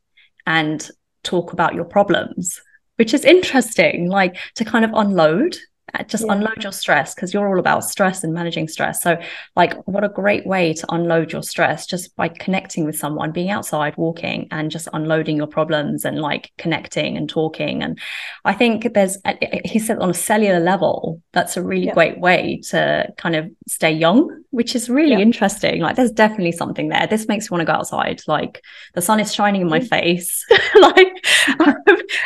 [0.45, 0.89] and
[1.23, 2.61] talk about your problems,
[2.95, 5.57] which is interesting, like to kind of unload
[6.03, 6.33] just yeah.
[6.33, 9.01] unload your stress because you're all about stress and managing stress.
[9.01, 9.19] So
[9.55, 13.49] like what a great way to unload your stress just by connecting with someone being
[13.49, 17.83] outside walking and just unloading your problems and like connecting and talking.
[17.83, 17.99] And
[18.45, 21.88] i think there's uh, uh, uh, he said on a cellular level that's a really
[21.88, 21.93] yeah.
[21.93, 25.19] great way to kind of stay young which is really yeah.
[25.19, 25.81] interesting.
[25.81, 27.05] Like there's definitely something there.
[27.05, 28.21] This makes me want to go outside.
[28.27, 28.63] Like
[28.95, 30.45] the sun is shining in my face.
[30.79, 31.07] Like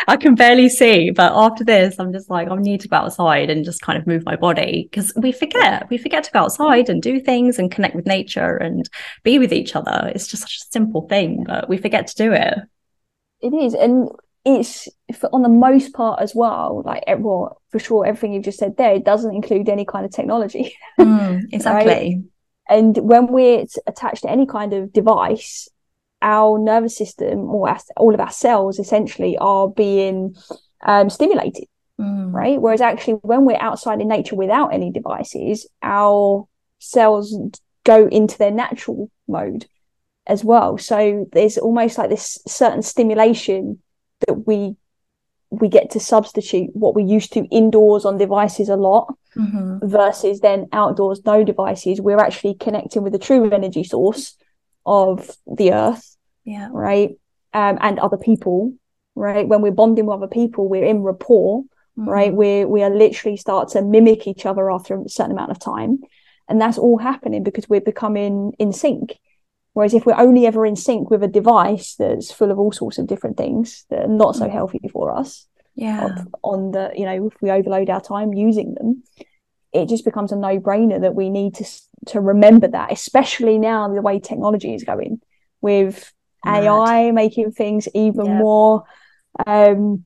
[0.07, 3.49] i can barely see but after this i'm just like i need to go outside
[3.49, 4.87] and just kind of move my body.
[4.89, 8.57] Because we forget we forget to go outside and do things and connect with nature
[8.57, 8.89] and
[9.23, 10.11] be with each other.
[10.13, 12.57] It's just such a simple thing but we forget to do it.
[13.41, 14.09] It is and
[14.43, 14.87] it's
[15.31, 18.95] on the most part as well like well, for sure everything you've just said there
[18.95, 21.93] it doesn't include any kind of technology mm, exactly.
[21.93, 22.17] Right?
[22.67, 25.69] and when we're attached to any kind of device
[26.21, 30.35] our nervous system or our, all of our cells essentially are being
[30.83, 31.65] um, stimulated
[32.01, 32.33] mm.
[32.33, 32.59] right?
[32.59, 36.47] Whereas actually, when we're outside in nature without any devices, our
[36.79, 37.37] cells
[37.83, 39.65] go into their natural mode
[40.27, 40.77] as well.
[40.77, 43.79] So there's almost like this certain stimulation
[44.27, 44.75] that we
[45.53, 49.85] we get to substitute what we used to indoors on devices a lot mm-hmm.
[49.85, 54.37] versus then outdoors no devices we're actually connecting with the true energy source
[54.85, 56.69] of the earth yeah.
[56.71, 57.11] right?
[57.53, 58.73] Um, and other people
[59.15, 59.47] right?
[59.47, 61.63] When we're bonding with other people we're in rapport
[61.97, 62.09] mm-hmm.
[62.09, 62.33] right?
[62.33, 65.99] We we are literally start to mimic each other after a certain amount of time.
[66.47, 69.17] And that's all happening because we're becoming in sync.
[69.73, 72.97] Whereas if we're only ever in sync with a device that's full of all sorts
[72.97, 74.53] of different things that are not so mm-hmm.
[74.53, 76.23] healthy for us yeah.
[76.43, 79.03] on the you know if we overload our time using them
[79.73, 81.65] it just becomes a no-brainer that we need to
[82.07, 85.21] to remember that especially now the way technology is going
[85.61, 86.11] with
[86.43, 86.63] Mad.
[86.63, 88.37] ai making things even yeah.
[88.37, 88.83] more
[89.45, 90.05] um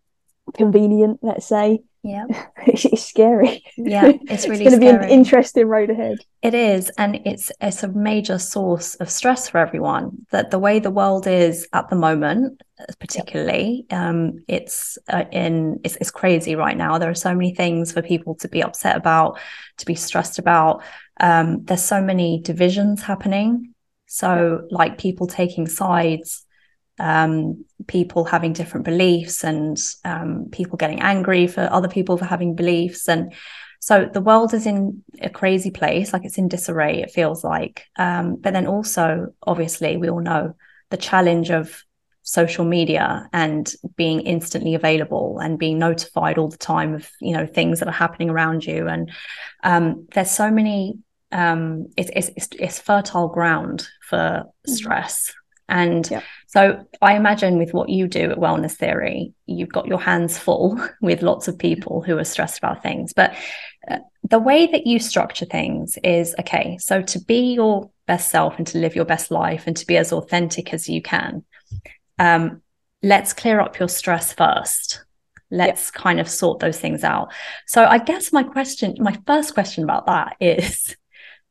[0.54, 1.82] convenient, let's say.
[2.06, 2.26] Yeah.
[2.68, 3.64] it's, scary.
[3.78, 6.20] Yeah, it's really it's going to be an interesting road ahead.
[6.44, 6.92] It is.
[7.00, 10.28] And it's it's a major source of stress for everyone.
[10.30, 12.62] That the way the world is at the moment,
[13.00, 14.00] particularly, yep.
[14.00, 17.00] um, it's uh, in it's, it's crazy right now.
[17.00, 19.40] There are so many things for people to be upset about,
[19.78, 20.84] to be stressed about.
[21.20, 23.74] Um, there's so many divisions happening.
[24.06, 24.68] So, yep.
[24.70, 26.45] like people taking sides
[27.00, 32.56] um, people having different beliefs and um, people getting angry for other people for having
[32.56, 33.08] beliefs.
[33.08, 33.34] And
[33.80, 37.86] so the world is in a crazy place, like it's in disarray, it feels like.
[37.98, 40.56] Um, but then also, obviously, we all know
[40.90, 41.84] the challenge of
[42.26, 47.46] social media and being instantly available and being notified all the time of you know
[47.46, 49.12] things that are happening around you and
[49.64, 50.98] um, there's so many
[51.32, 54.72] um, it's, it's, it's fertile ground for mm-hmm.
[54.72, 55.32] stress
[55.68, 56.24] and yep.
[56.48, 60.80] so I imagine with what you do at Wellness Theory, you've got your hands full
[61.02, 63.14] with lots of people who are stressed about things.
[63.14, 63.36] But
[63.90, 64.00] uh,
[64.30, 68.68] the way that you structure things is okay, so to be your best self and
[68.68, 71.44] to live your best life and to be as authentic as you can,
[72.20, 72.62] um,
[73.02, 75.04] let's clear up your stress first.
[75.52, 75.94] Let's yep.
[75.94, 77.32] kind of sort those things out.
[77.68, 80.96] So I guess my question, my first question about that is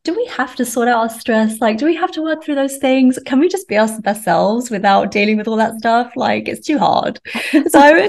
[0.05, 1.61] do we have to sort out our stress?
[1.61, 3.19] Like, do we have to work through those things?
[3.25, 6.13] Can we just be our best selves without dealing with all that stuff?
[6.15, 7.21] Like, it's too hard.
[7.69, 8.09] So,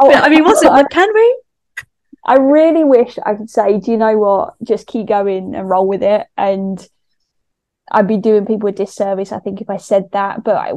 [0.00, 0.86] oh, I mean, what's it?
[0.90, 1.38] Can we?
[2.26, 4.54] I really wish I could say, do you know what?
[4.62, 6.26] Just keep going and roll with it.
[6.36, 6.86] And
[7.90, 10.44] I'd be doing people a disservice, I think, if I said that.
[10.44, 10.72] But I,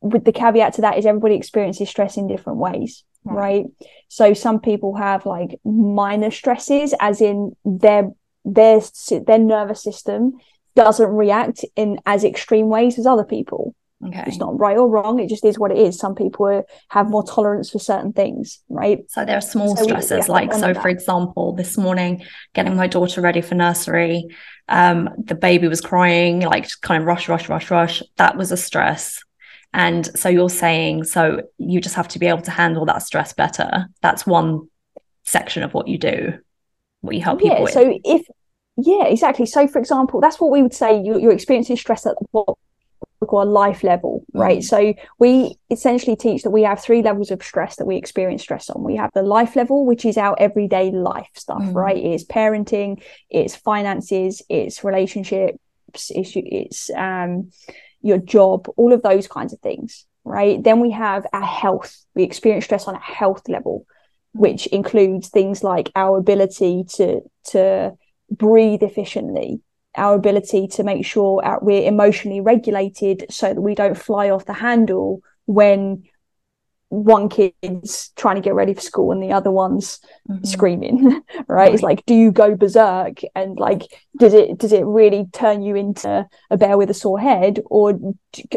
[0.00, 3.36] with the caveat to that is everybody experiences stress in different ways, right?
[3.36, 3.64] right?
[4.08, 8.10] So some people have like minor stresses, as in their
[8.46, 8.80] their
[9.26, 10.38] their nervous system
[10.74, 13.74] doesn't react in as extreme ways as other people.
[14.06, 14.24] Okay.
[14.26, 15.18] It's not right or wrong.
[15.18, 15.98] It just is what it is.
[15.98, 19.10] Some people are, have more tolerance for certain things, right?
[19.10, 20.74] So there are small so stresses, like so.
[20.74, 22.22] For example, this morning,
[22.54, 24.26] getting my daughter ready for nursery,
[24.68, 28.02] um, the baby was crying, like kind of rush, rush, rush, rush.
[28.16, 29.24] That was a stress.
[29.72, 33.32] And so you're saying, so you just have to be able to handle that stress
[33.32, 33.86] better.
[34.02, 34.68] That's one
[35.24, 36.38] section of what you do,
[37.06, 37.72] what you help yeah, people with.
[37.72, 38.26] So if
[38.76, 39.46] yeah, exactly.
[39.46, 42.58] So, for example, that's what we would say you, you're experiencing stress at what
[43.20, 44.58] we call a life level, right?
[44.58, 44.64] Mm.
[44.64, 48.68] So, we essentially teach that we have three levels of stress that we experience stress
[48.68, 48.82] on.
[48.82, 51.74] We have the life level, which is our everyday life stuff, mm.
[51.74, 51.96] right?
[51.96, 55.58] It's parenting, it's finances, it's relationships,
[56.10, 57.50] it's, it's um,
[58.02, 60.62] your job, all of those kinds of things, right?
[60.62, 61.96] Then we have our health.
[62.14, 63.86] We experience stress on a health level,
[64.38, 67.20] which includes things like our ability to
[67.50, 67.92] to
[68.30, 69.60] breathe efficiently,
[69.96, 74.44] our ability to make sure our, we're emotionally regulated so that we don't fly off
[74.46, 76.02] the handle when
[76.88, 79.98] one kid's trying to get ready for school and the other one's
[80.30, 80.46] Mhm.
[80.46, 81.74] screaming right?
[81.74, 83.82] it's like do you go berserk and like
[84.18, 87.98] does it does it really turn you into a bear with a sore head or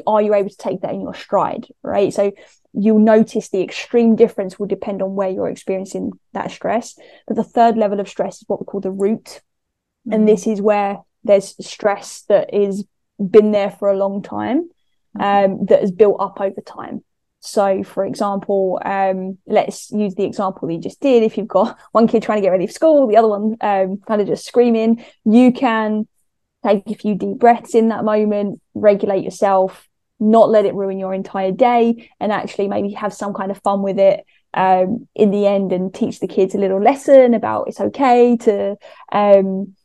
[0.05, 2.31] are you able to take that in your stride right so
[2.73, 6.97] you'll notice the extreme difference will depend on where you're experiencing that stress.
[7.27, 9.41] But the third level of stress is what we call the root.
[10.11, 12.85] And this is where there's stress that is
[13.19, 14.69] been there for a long time
[15.19, 17.03] um, that has built up over time.
[17.41, 21.23] So for example um, let's use the example that you just did.
[21.23, 23.97] If you've got one kid trying to get ready for school the other one um,
[24.07, 26.07] kind of just screaming you can
[26.65, 29.88] take a few deep breaths in that moment regulate yourself
[30.19, 33.81] not let it ruin your entire day and actually maybe have some kind of fun
[33.81, 37.79] with it um, in the end and teach the kids a little lesson about it's
[37.79, 38.75] okay to
[39.11, 39.75] um,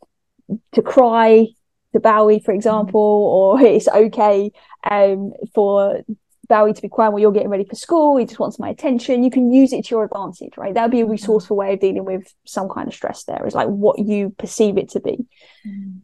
[0.73, 1.47] to cry
[1.93, 4.51] to Bowie, for example, or it's okay
[4.91, 6.01] um, for
[6.49, 8.17] Bowie to be crying while you're getting ready for school.
[8.17, 9.25] He just wants my attention.
[9.25, 10.75] You can use it to your advantage, right?
[10.75, 13.25] That would be a resourceful way of dealing with some kind of stress.
[13.25, 15.27] There is like what you perceive it to be.
[15.67, 16.01] Mhm.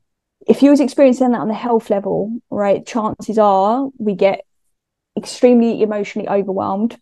[0.50, 4.44] If you was experiencing that on the health level, right, chances are we get
[5.16, 6.98] extremely emotionally overwhelmed.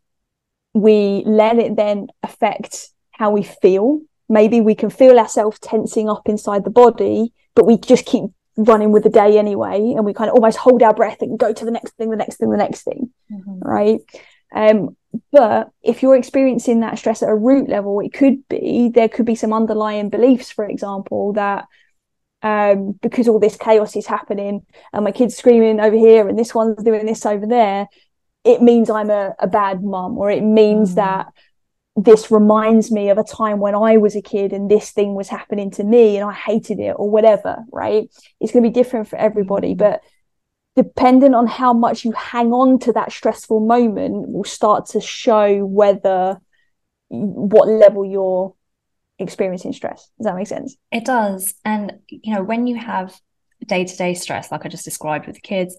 [0.75, 4.03] We let it then affect how we feel.
[4.29, 8.25] Maybe we can feel ourselves tensing up inside the body, but we just keep
[8.59, 11.51] running with the day anyway, and we kind of almost hold our breath and go
[11.55, 13.61] to the next thing, the next thing, the next thing, Mhm.
[13.63, 14.01] right?
[14.55, 14.95] Um,
[15.33, 19.25] but if you're experiencing that stress at a root level, it could be there could
[19.25, 21.65] be some underlying beliefs, for example, that
[22.43, 26.55] um, because all this chaos is happening and my kid's screaming over here and this
[26.55, 27.89] one's doing this over there,
[28.45, 30.97] it means I'm a, a bad mum, or it means Mm.
[30.97, 31.27] that
[31.97, 35.29] this reminds me of a time when I was a kid and this thing was
[35.29, 38.09] happening to me and I hated it, or whatever, right?
[38.41, 39.79] It's going to be different for everybody, Mm.
[39.79, 40.01] but
[40.77, 45.65] depending on how much you hang on to that stressful moment will start to show
[45.67, 46.41] whether
[47.09, 48.55] what level you're
[49.19, 50.11] experiencing stress.
[50.19, 50.77] Does that make sense?
[50.93, 51.55] It does.
[51.65, 53.19] And, you know, when you have
[53.67, 55.77] day to day stress, like I just described with the kids,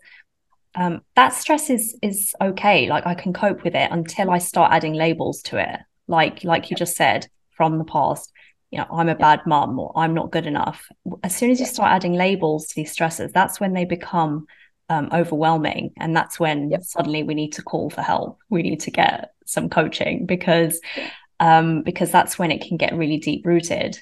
[0.75, 2.87] um, that stress is is okay.
[2.87, 5.79] Like I can cope with it until I start adding labels to it.
[6.07, 8.31] Like like you just said from the past,
[8.71, 10.87] you know, I'm a bad mum or I'm not good enough.
[11.23, 14.45] As soon as you start adding labels to these stresses, that's when they become
[14.89, 15.91] um, overwhelming.
[15.97, 16.83] And that's when Yep.
[16.83, 18.39] suddenly we need to call for help.
[18.49, 20.79] We need to get some coaching because.
[21.39, 24.01] Um, because that's when it can get really deep rooted.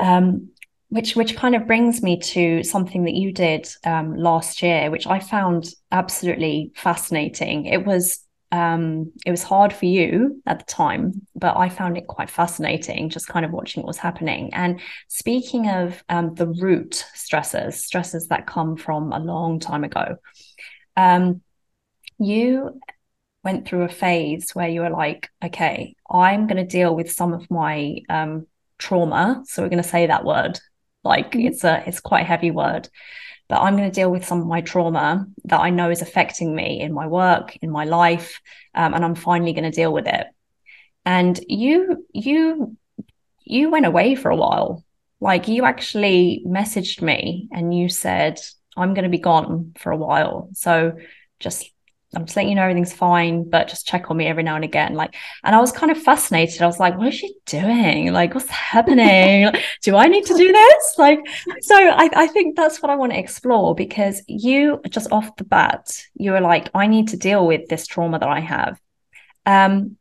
[0.00, 0.50] Um,
[0.88, 5.06] which which kind of brings me to something that you did um, last year, which
[5.06, 7.66] I found absolutely fascinating.
[7.66, 12.06] It was um, it was hard for you at the time, but I found it
[12.06, 14.54] quite fascinating, just kind of watching what was happening.
[14.54, 20.18] And speaking of um, the root stresses, stresses that come from a long time ago,
[20.96, 21.40] um,
[22.20, 22.80] you
[23.42, 27.32] went through a phase where you were like, okay, I'm going to deal with some
[27.32, 28.46] of my um,
[28.78, 29.42] trauma.
[29.46, 30.58] So we're going to say that word.
[31.02, 31.46] Like Mhm.
[31.46, 32.88] it's a it's quite a heavy word,
[33.48, 36.54] but I'm going to deal with some of my trauma that I know is affecting
[36.54, 38.40] me in my work, in my life,
[38.74, 40.26] um, and I'm finally going to deal with it.
[41.04, 42.76] And you you
[43.44, 44.84] you went away for a while.
[45.20, 48.40] Like you actually messaged me and you said,
[48.76, 50.50] I'm going to be gone for a while.
[50.54, 50.98] So
[51.40, 51.70] just
[52.16, 54.64] I'm just letting you know everything's fine, but just check on me every now and
[54.64, 54.94] again.
[54.94, 56.62] Like, and I was kind of fascinated.
[56.62, 58.12] I was like, what is she doing?
[58.12, 59.52] Like, what's happening?
[59.82, 60.94] Do I need to do this?
[60.98, 61.20] Like,
[61.60, 65.44] so I, I think that's what I want to explore because you just off the
[65.44, 68.80] bat, you were like, I need to deal with this trauma that I have.
[69.46, 69.96] Um,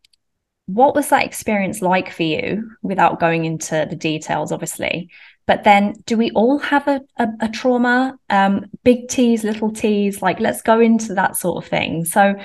[0.65, 5.10] what was that experience like for you without going into the details, obviously?
[5.45, 8.17] But then, do we all have a, a, a trauma?
[8.29, 10.21] Um, big T's, little T's?
[10.21, 12.06] Like, let's go into that sort of thing.
[12.06, 12.36] So,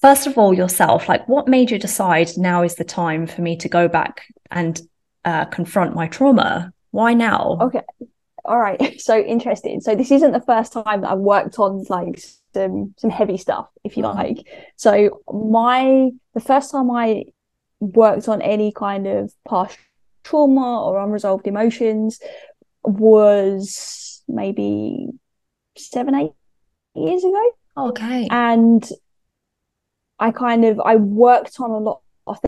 [0.00, 3.56] first of all, yourself, like, what made you decide now is the time for me
[3.58, 4.80] to go back and
[5.24, 6.72] uh, confront my trauma?
[6.90, 7.58] Why now?
[7.60, 7.82] Okay.
[8.44, 8.80] All right.
[9.00, 9.80] So interesting.
[9.80, 12.20] So this isn't the first time that I've worked on like
[12.54, 14.14] some some heavy stuff, if you Mhm.
[14.14, 14.38] like.
[14.76, 17.24] So my the first time I
[17.80, 19.78] worked on any kind of past
[20.22, 22.20] trauma or unresolved emotions
[22.82, 25.08] was maybe
[25.76, 26.32] seven, eight
[26.94, 27.50] years ago.
[27.76, 28.28] Okay.
[28.30, 28.86] And
[30.18, 32.38] I kind of I worked on a lot of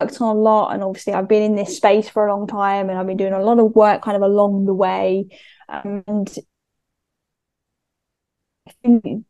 [0.00, 2.90] worked on a lot and obviously I've been in this space for a long time
[2.90, 5.26] and I've been doing a lot of work kind of along the way
[5.68, 6.28] and
[8.68, 9.24] I think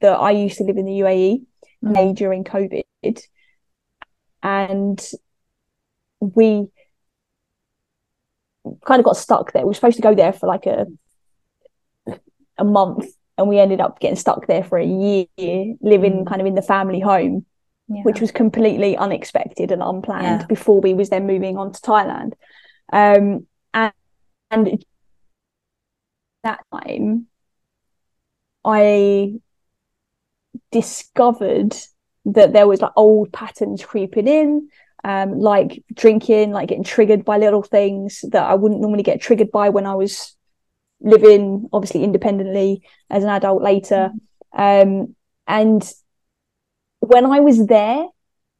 [0.00, 1.46] that I used to live in the UAE
[1.84, 2.16] Mm.
[2.16, 3.20] During COVID
[4.42, 5.10] and
[6.34, 6.68] we
[8.86, 9.62] kind of got stuck there.
[9.62, 10.86] We were supposed to go there for like a
[12.56, 13.06] a month
[13.36, 15.26] and we ended up getting stuck there for a year,
[15.80, 16.26] living mm.
[16.26, 17.44] kind of in the family home,
[17.88, 18.02] yeah.
[18.02, 20.42] which was completely unexpected and unplanned.
[20.42, 20.46] Yeah.
[20.46, 22.34] Before we was then moving on to Thailand,
[22.92, 23.92] um, and,
[24.50, 24.84] and
[26.44, 27.26] that time,
[28.64, 29.40] I
[30.70, 31.74] discovered
[32.26, 34.68] that there was like old patterns creeping in
[35.04, 39.50] um, like drinking, like getting triggered by little things that I wouldn't normally get triggered
[39.50, 40.34] by when I was
[41.00, 44.10] living, obviously independently as an adult later.
[44.56, 45.14] Um,
[45.46, 45.92] and
[47.00, 48.06] when I was there,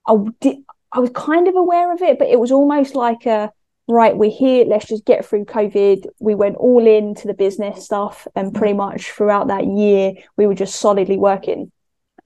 [0.07, 0.59] I did,
[0.93, 3.51] I was kind of aware of it, but it was almost like a
[3.89, 6.07] right, we're here, let's just get through COVID.
[6.19, 10.55] We went all into the business stuff, and pretty much throughout that year, we were
[10.55, 11.71] just solidly working.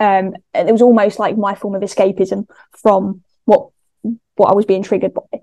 [0.01, 2.47] Um, and it was almost like my form of escapism
[2.81, 3.71] from what
[4.37, 5.39] what I was being triggered by.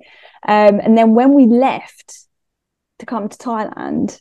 [0.48, 2.26] Um, and then when we left
[3.00, 4.20] to come to Thailand,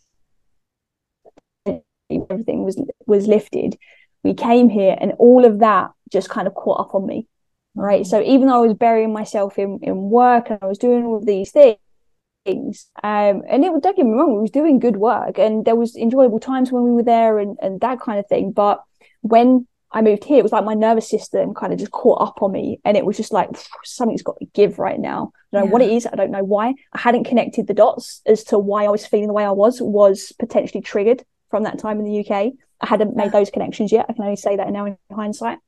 [2.10, 3.78] everything was was lifted.
[4.22, 7.26] We came here, and all of that just kind of caught up on me.
[7.74, 8.06] Right.
[8.06, 11.16] So even though I was burying myself in in work and I was doing all
[11.16, 15.38] of these things, um, and it don't get me wrong, we was doing good work,
[15.38, 18.52] and there was enjoyable times when we were there, and and that kind of thing.
[18.52, 18.82] But
[19.22, 22.42] when I moved here, it was like my nervous system kind of just caught up
[22.42, 22.80] on me.
[22.84, 23.48] And it was just like,
[23.84, 25.30] something's got to give right now.
[25.52, 26.04] I don't know what it is.
[26.04, 26.74] I don't know why.
[26.92, 29.80] I hadn't connected the dots as to why I was feeling the way I was,
[29.80, 32.56] was potentially triggered from that time in the UAE.
[32.80, 34.06] I hadn't made those connections yet.
[34.08, 35.58] I can only say that now in hindsight.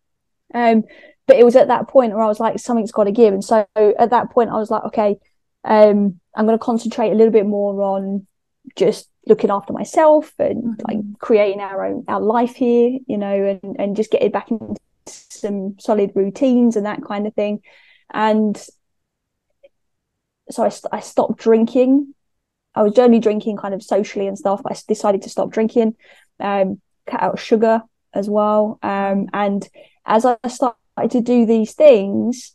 [0.53, 0.83] Um,
[1.29, 3.33] but it was at that point where I was like, something's got to give.
[3.33, 5.19] And so at that point, I was like, okay,
[5.63, 8.27] um, I'm going to concentrate a little bit more on
[8.75, 10.83] just looking after myself and mm-hmm.
[10.87, 14.77] like creating our own our life here you know and and just getting back into
[15.09, 17.61] some solid routines and that kind of thing.
[18.13, 18.57] And
[20.51, 22.15] so I, I stopped drinking.
[22.75, 25.97] I was only drinking kind of socially and stuff i decided to stop drinking
[26.41, 28.79] um cut out sugar as well.
[28.83, 29.67] Um and
[30.05, 32.55] as i started to do these things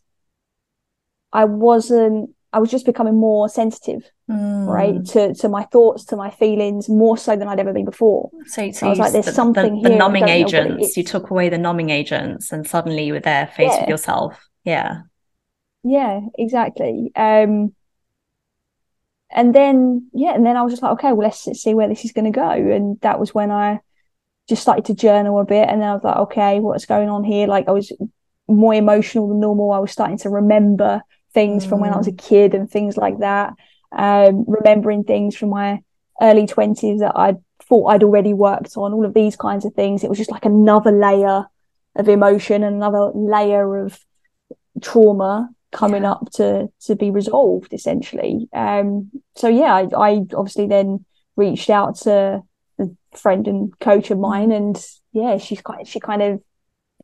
[1.33, 4.67] i wasn't I was just becoming more sensitive, mm.
[4.67, 8.31] right, to to my thoughts, to my feelings, more so than I'd ever been before.
[8.45, 10.95] So, so I was like, "There's the, something the, the numbing agents.
[10.95, 13.79] You took away the numbing agents, and suddenly you were there, faced yeah.
[13.81, 14.49] with yourself.
[14.63, 15.01] Yeah,
[15.83, 17.11] yeah, exactly.
[17.15, 17.73] Um,
[19.29, 22.05] and then yeah, and then I was just like, okay, well, let's see where this
[22.05, 22.49] is going to go.
[22.49, 23.79] And that was when I
[24.49, 27.23] just started to journal a bit, and then I was like, okay, what's going on
[27.23, 27.47] here?
[27.47, 27.91] Like, I was
[28.47, 29.71] more emotional than normal.
[29.71, 31.01] I was starting to remember
[31.33, 31.69] things mm.
[31.69, 32.17] from when I was a mm.
[32.17, 33.53] kid and things like that.
[33.91, 35.81] Um, remembering things from my
[36.21, 40.03] early 20s that I thought I'd already worked on, all of these kinds of things.
[40.03, 41.45] It was just like another layer
[41.95, 43.99] of emotion, and another layer of
[44.81, 46.11] trauma coming yeah.
[46.11, 48.47] up to to be resolved essentially.
[48.53, 52.43] Um, so yeah, I, I obviously then reached out to
[52.79, 52.87] a
[53.17, 54.57] friend and coach of mine, mm.
[54.57, 56.41] and yeah, she's quite she kind of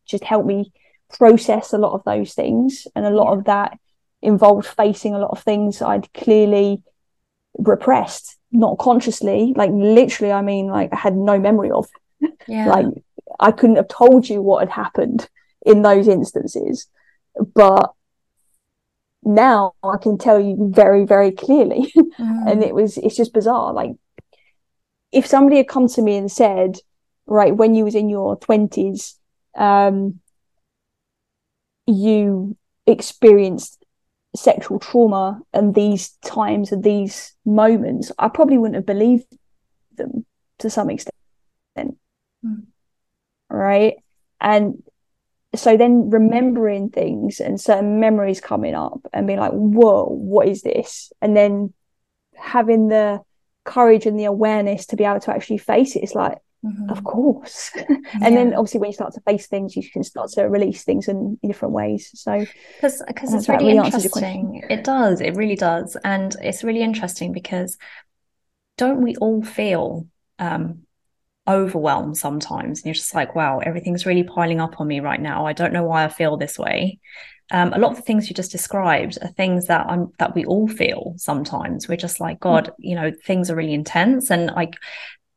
[0.06, 0.72] just helped me
[1.10, 3.38] process a lot of those things, and a lot yeah.
[3.40, 3.80] of that
[4.28, 6.84] involved facing a lot of things I'd clearly
[7.58, 11.88] repressed, not consciously, like literally, I mean, like I had no memory of.
[12.48, 12.68] Yeah.
[12.76, 12.88] like
[13.40, 15.30] I couldn't have told you what had happened
[15.66, 16.88] in those instances,
[17.56, 17.92] but
[19.24, 21.94] now I can tell you very, very clearly.
[22.18, 22.52] Mm.
[22.52, 23.74] and it was, it's just bizarre.
[23.74, 23.92] Like
[25.12, 26.78] if somebody had come to me and said,
[27.28, 29.20] right, when you was in your twenties,
[29.56, 30.20] um,
[31.86, 32.58] you
[32.88, 33.77] experienced
[34.38, 39.26] sexual trauma and these times and these moments, I probably wouldn't have believed
[39.96, 40.26] them
[40.60, 41.14] to some extent.
[42.46, 42.66] Mm.
[43.50, 43.96] Right.
[44.40, 44.84] And
[45.56, 50.62] so then remembering things and certain memories coming up and being like, whoa, what is
[50.62, 51.12] this?
[51.22, 51.74] And then
[52.36, 53.22] having the
[53.64, 56.90] courage and the awareness to be able to actually face it, it's like, Mm-hmm.
[56.90, 57.72] Of course.
[57.76, 58.30] and yeah.
[58.30, 61.38] then obviously when you start to face things, you can start to release things in,
[61.42, 62.10] in different ways.
[62.16, 62.46] So
[62.76, 64.64] because because it's really, really interesting.
[64.70, 65.22] It does.
[65.22, 65.96] It really does.
[66.04, 67.78] And it's really interesting because
[68.78, 70.08] don't we all feel
[70.40, 70.84] um
[71.48, 75.46] overwhelmed sometimes and you're just like wow everything's really piling up on me right now
[75.46, 77.00] i don't know why i feel this way
[77.52, 80.44] um, a lot of the things you just described are things that I'm that we
[80.46, 81.88] all feel sometimes.
[81.88, 82.74] We're just like, God, mm.
[82.80, 84.76] you know, things are really intense, and like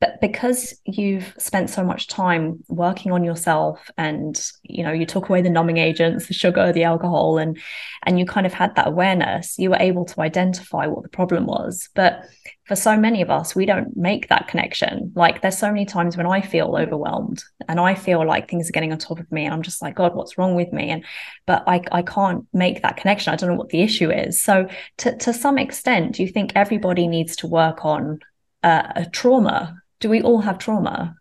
[0.01, 5.28] but because you've spent so much time working on yourself and you know you took
[5.28, 7.59] away the numbing agents the sugar the alcohol and
[8.05, 11.46] and you kind of had that awareness you were able to identify what the problem
[11.46, 11.88] was.
[11.94, 12.24] But
[12.64, 15.12] for so many of us we don't make that connection.
[15.14, 18.72] Like there's so many times when i feel overwhelmed and i feel like things are
[18.72, 20.90] getting on top of me and i'm just like god what's wrong with me?
[20.90, 21.05] And
[21.46, 23.32] but i, I can't make that connection.
[23.32, 24.40] I don't know what the issue is.
[24.40, 28.20] So to, to some extent do you think everybody needs to work on
[28.62, 31.16] uh, a trauma do we all have trauma?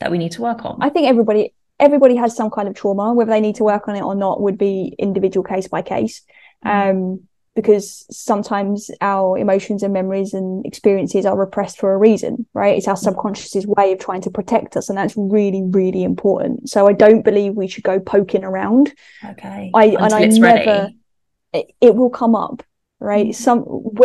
[0.00, 0.78] that we need to work on?
[0.80, 3.14] I think everybody everybody has some kind of trauma.
[3.14, 6.22] Whether they need to work on it or not would be individual case by case.
[6.64, 6.90] Mm.
[6.90, 7.20] Um,
[7.56, 12.78] because sometimes our emotions and memories and experiences are repressed for a reason, right?
[12.78, 13.02] It's our mm.
[13.02, 16.70] subconscious's way of trying to protect us, and that's really, really important.
[16.70, 18.92] So I don't believe we should go poking around.
[19.24, 19.70] Okay.
[19.74, 20.90] I Until and I never.
[21.52, 22.62] It, it, will come up
[23.00, 23.32] right mm-hmm.
[23.32, 23.64] some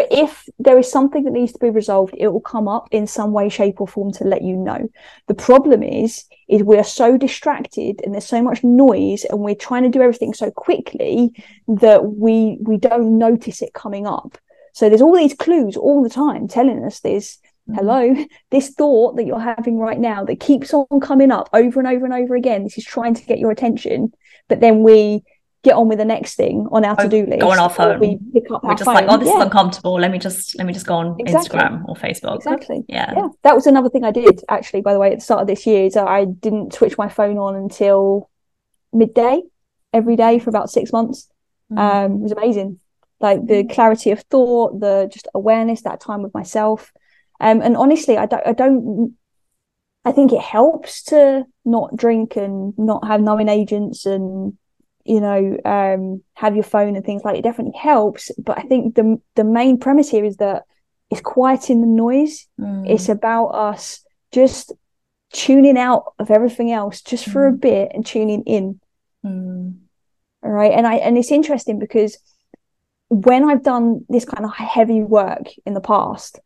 [0.10, 3.32] if there is something that needs to be resolved it will come up in some
[3.32, 4.90] way shape or form to let you know
[5.28, 9.84] the problem is is we're so distracted and there's so much noise and we're trying
[9.84, 11.32] to do everything so quickly
[11.68, 14.38] that we we don't notice it coming up
[14.74, 17.38] so there's all these clues all the time telling us this
[17.70, 17.76] mm-hmm.
[17.76, 21.88] hello this thought that you're having right now that keeps on coming up over and
[21.88, 24.12] over and over again this is trying to get your attention
[24.48, 25.22] but then we
[25.66, 27.42] get on with the next thing on our to-do list.
[27.42, 28.00] Go on our phone.
[28.00, 28.94] We pick up We're just phone.
[28.94, 29.38] like, oh, this yeah.
[29.38, 30.00] is uncomfortable.
[30.00, 31.60] Let me just let me just go on exactly.
[31.60, 32.38] Instagram or Facebook.
[32.38, 32.86] Exactly.
[32.88, 33.12] Yeah.
[33.16, 33.28] Yeah.
[33.42, 35.66] That was another thing I did actually, by the way, at the start of this
[35.66, 35.90] year.
[35.90, 38.30] So I didn't switch my phone on until
[38.94, 39.42] midday
[39.92, 41.30] every day for about six months.
[41.72, 41.80] Mm.
[41.80, 42.80] Um, it was amazing.
[43.20, 43.74] Like the mm.
[43.74, 46.94] clarity of thought, the just awareness, that time with myself.
[47.42, 49.16] Um, and honestly, I don't I don't
[50.06, 54.56] I think it helps to not drink and not have numbing agents and
[55.06, 58.96] you know um, have your phone and things like it definitely helps but i think
[58.96, 60.64] the the main premise here is that
[61.12, 62.90] it's quieting the noise mm.
[62.90, 64.74] it's about us just
[65.32, 67.54] tuning out of everything else just for mm.
[67.54, 68.80] a bit and tuning in
[69.24, 69.76] mm.
[70.44, 72.18] all right and i and it's interesting because
[73.10, 76.40] when i've done this kind of heavy work in the past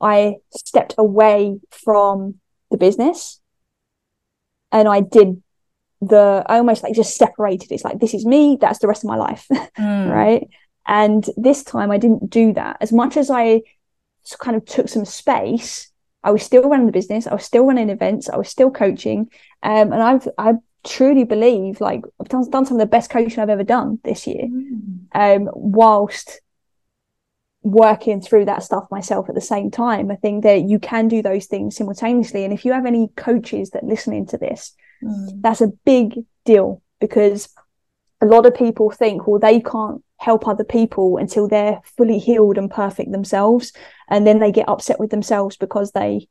[0.00, 2.36] i stepped away from
[2.70, 3.40] the business
[4.72, 5.42] and i did
[6.00, 7.72] the I almost like just separated.
[7.72, 10.10] It's like this is me, that's the rest of my life, mm.
[10.10, 10.48] right?
[10.86, 12.78] And this time I didn't do that.
[12.80, 13.62] As much as I
[14.38, 15.90] kind of took some space,
[16.22, 17.26] I was still running the business.
[17.26, 18.28] I was still running events.
[18.28, 19.30] I was still coaching,
[19.62, 23.38] um, and I've I truly believe like I've done, done some of the best coaching
[23.40, 25.06] I've ever done this year, mm.
[25.14, 26.40] um, whilst
[27.64, 30.10] working through that stuff myself at the same time.
[30.10, 32.44] I think that you can do those things simultaneously.
[32.44, 34.74] And if you have any coaches that listening to this
[35.04, 35.42] Mm.
[35.42, 37.48] That's a big deal because
[38.20, 42.56] a lot of people think, well, they can't help other people until they're fully healed
[42.56, 43.72] and perfect themselves.
[44.08, 46.28] And then they get upset with themselves because they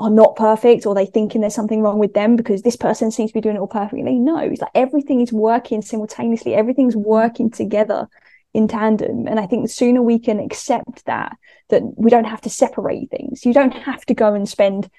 [0.00, 3.30] are not perfect or they thinking there's something wrong with them because this person seems
[3.30, 4.18] to be doing it all perfectly.
[4.18, 8.08] No, it's like everything is working simultaneously, everything's working together
[8.52, 9.28] in tandem.
[9.28, 11.36] And I think the sooner we can accept that,
[11.68, 13.44] that we don't have to separate things.
[13.44, 14.90] You don't have to go and spend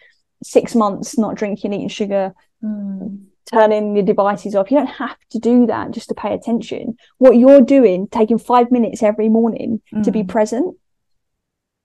[0.43, 2.33] six months not drinking, eating sugar,
[2.63, 3.23] mm.
[3.51, 4.71] turning your devices off.
[4.71, 6.97] You don't have to do that just to pay attention.
[7.17, 10.03] What you're doing, taking five minutes every morning mm.
[10.03, 10.27] to be hmm.
[10.27, 10.77] present,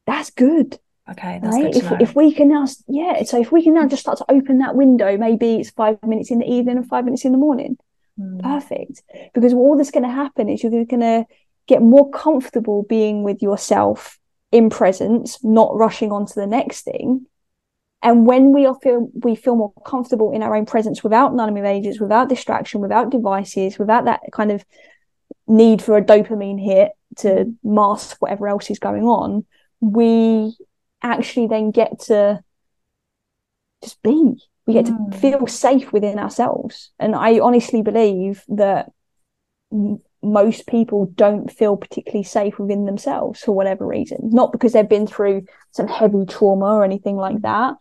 [0.07, 0.79] that's good.
[1.11, 1.75] Okay, that's right?
[1.75, 3.23] if, if we can now, yeah.
[3.25, 6.31] So if we can now just start to open that window, maybe it's five minutes
[6.31, 7.79] in the evening and five minutes in the morning.
[8.19, 8.43] Mm.
[8.43, 9.03] Perfect.
[9.35, 11.27] Because all that's going to happen is you're going to
[11.67, 14.19] get more comfortable being with yourself
[14.53, 17.27] in presence, not rushing on to the next thing,
[18.03, 22.01] and when we feel we feel more comfortable in our own presence without numbing agents,
[22.01, 24.65] without distraction, without devices, without that kind of
[25.47, 29.45] need for a dopamine hit to mask whatever else is going on,
[29.81, 30.57] we
[31.03, 32.43] actually then get to
[33.83, 34.35] just be.
[34.67, 35.11] We get mm.
[35.11, 36.91] to feel safe within ourselves.
[36.99, 38.91] And I honestly believe that
[40.23, 44.19] most people don't feel particularly safe within themselves for whatever reason.
[44.23, 47.75] Not because they've been through some heavy trauma or anything like that,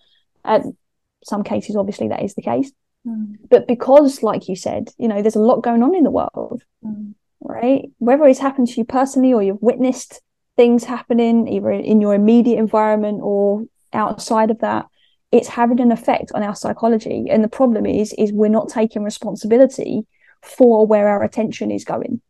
[0.45, 0.75] and
[1.23, 2.71] some cases, obviously, that is the case.
[3.05, 3.37] Mm.
[3.49, 6.63] But because, like you said, you know, there's a lot going on in the world,
[6.83, 7.13] mm.
[7.41, 7.89] right?
[7.97, 10.21] Whether it's happened to you personally or you've witnessed
[10.55, 14.85] things happening either in your immediate environment or outside of that,
[15.31, 17.27] it's having an effect on our psychology.
[17.29, 20.05] And the problem is, is we're not taking responsibility
[20.41, 22.21] for where our attention is going.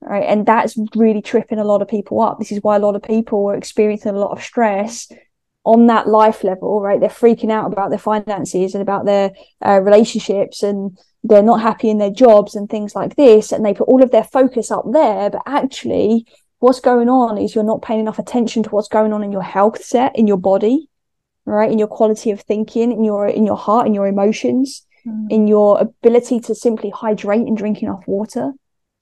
[0.00, 0.24] Right.
[0.24, 2.38] And that's really tripping a lot of people up.
[2.38, 5.10] This is why a lot of people are experiencing a lot of stress
[5.64, 7.00] on that life level, right?
[7.00, 9.32] They're freaking out about their finances and about their
[9.64, 13.50] uh, relationships and they're not happy in their jobs and things like this.
[13.50, 15.30] And they put all of their focus up there.
[15.30, 16.26] But actually,
[16.60, 19.42] what's going on is you're not paying enough attention to what's going on in your
[19.42, 20.88] health set, in your body,
[21.46, 21.72] right?
[21.72, 25.26] In your quality of thinking, in your in your heart, in your emotions, mm.
[25.30, 28.52] in your ability to simply hydrate and drink enough water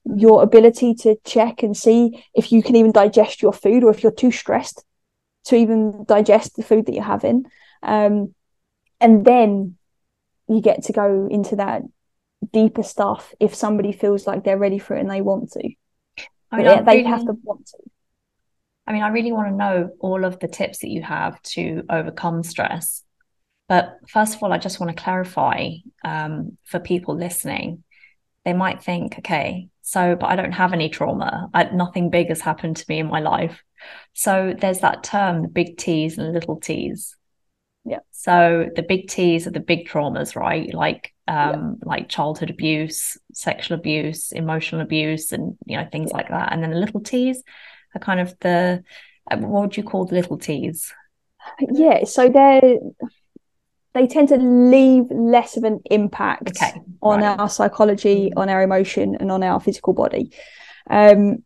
[0.05, 4.03] your ability to check and see if you can even digest your food or if
[4.03, 4.85] you're too stressed
[5.47, 7.45] to even digest the food that you're having.
[7.83, 8.35] Um,
[9.01, 9.77] and then
[10.49, 11.83] you get to go into that
[12.53, 15.71] deeper stuff if somebody feels like they're ready for it and they want to.
[16.51, 17.79] I mean, they, they really, have to want to.
[18.87, 21.83] I mean, I really want to know all of the tips that you have to
[21.89, 23.03] overcome stress.
[23.69, 25.71] But first of all, I just want to clarify
[26.05, 27.83] um, for people listening.
[28.45, 31.51] They might think, okay, so, but I don't have any trauma.
[31.53, 33.63] I, nothing big has happened to me in my life.
[34.15, 37.15] So there's that term, the big T's and little T's.
[37.85, 37.99] Yeah.
[38.11, 40.73] So the big T's are the big traumas, right?
[40.73, 41.89] Like um yeah.
[41.89, 46.17] like childhood abuse, sexual abuse, emotional abuse, and you know things yeah.
[46.17, 46.51] like that.
[46.51, 47.43] And then the little T's
[47.95, 48.83] are kind of the
[49.31, 50.95] uh, what would you call the little T's?
[51.61, 52.05] Yeah.
[52.05, 52.79] So they're
[53.95, 57.39] they tend to leave less of an impact okay, on right.
[57.39, 58.39] our psychology, mm-hmm.
[58.39, 60.33] on our emotion, and on our physical body.
[60.91, 61.45] Um,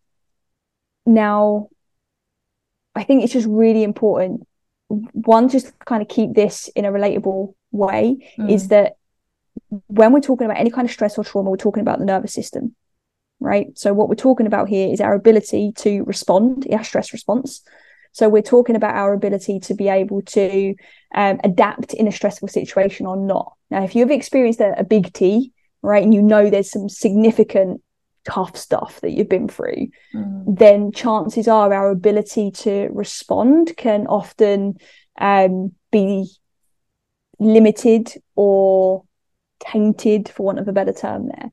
[1.04, 1.68] now,
[2.94, 4.46] I think it's just really important.
[4.88, 8.50] One, just kind of keep this in a relatable way mm.
[8.50, 8.96] is that
[9.88, 12.32] when we're talking about any kind of stress or trauma, we're talking about the nervous
[12.32, 12.74] system,
[13.40, 13.66] right?
[13.78, 17.62] So, what we're talking about here is our ability to respond, our stress response.
[18.12, 20.74] So we're talking about our ability to be able to
[21.14, 23.54] um, adapt in a stressful situation or not.
[23.70, 25.52] Now, if you've experienced a, a big T,
[25.82, 27.82] right, and you know there's some significant
[28.24, 30.58] tough stuff that you've been through, mm.
[30.58, 34.76] then chances are our ability to respond can often
[35.20, 36.28] um, be
[37.38, 39.04] limited or
[39.60, 41.50] tainted, for want of a better term, there.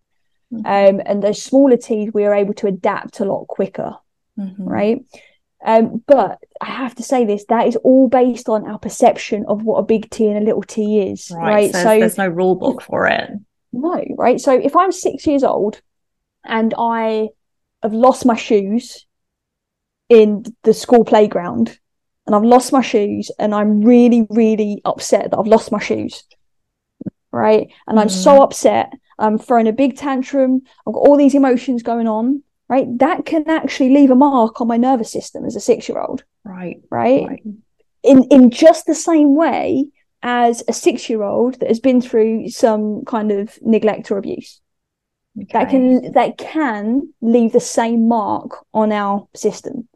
[0.54, 0.98] Mm-hmm.
[0.98, 3.96] Um, and those smaller T's, we are able to adapt a lot quicker,
[4.38, 4.64] mm-hmm.
[4.64, 5.00] right?
[5.66, 9.64] Um, but I have to say this: that is all based on our perception of
[9.64, 11.44] what a big T and a little T is, right?
[11.44, 11.72] right?
[11.72, 13.32] So, so there's no rule book for it.
[13.74, 14.40] No, right?
[14.40, 15.82] So if I'm six years old
[16.46, 17.30] and I
[17.82, 19.06] have lost my shoes
[20.08, 21.80] in the school playground,
[22.28, 26.24] and I've lost my shoes, and I'm really, really upset that I've lost my shoes,
[27.32, 27.70] right?
[27.88, 28.02] And mm.
[28.02, 28.44] I'm so mm.
[28.44, 28.94] upset.
[29.18, 30.62] I'm throwing a big tantrum.
[30.86, 32.88] I've got all these emotions going on right?
[33.00, 36.24] That can actually leave a mark on my nervous system as a six year old
[36.44, 37.44] right right, right.
[38.04, 39.86] in in just the same way
[40.22, 44.62] as a six year old that has been through some kind of neglect or abuse.
[45.38, 45.50] Okay.
[45.52, 49.88] that can that can leave the same mark on our system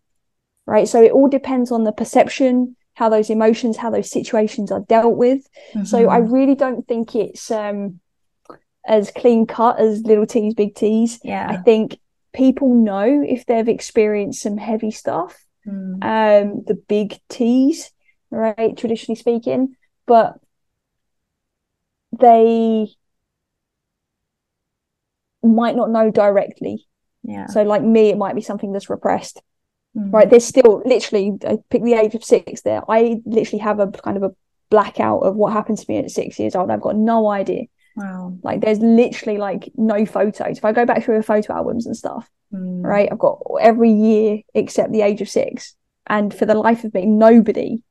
[0.70, 0.88] right?
[0.88, 5.16] So it all depends on the perception how those emotions how those situations are dealt
[5.16, 5.48] with.
[5.74, 5.86] Mm-hmm.
[5.86, 8.00] so i really don't think it's um
[8.86, 11.48] as clean cut as little t's big t's yeah.
[11.50, 11.98] i think
[12.34, 15.94] people know if they've experienced some heavy stuff, mm.
[16.04, 17.92] um, the big T's,
[18.30, 19.76] right, traditionally speaking,
[20.06, 20.40] but
[22.18, 22.88] they
[25.44, 26.88] might not know directly.
[27.24, 27.48] Yeah.
[27.48, 29.42] So, like me, it might be something that's repressed.
[29.98, 30.14] Mm.
[30.14, 30.30] Right.
[30.30, 32.82] There's still literally, I pick the age of six there.
[32.90, 34.36] I literally have a kind of a
[34.70, 36.70] blackout of what happened to me at six years old.
[36.70, 37.64] I've got no idea.
[38.00, 38.38] Wow.
[38.44, 40.58] Like there's literally like no photos.
[40.58, 42.82] If I go back through the photo albums and stuff, mm.
[42.82, 45.76] right, I've got every year except the age of six.
[46.08, 47.84] And for the life of me, nobody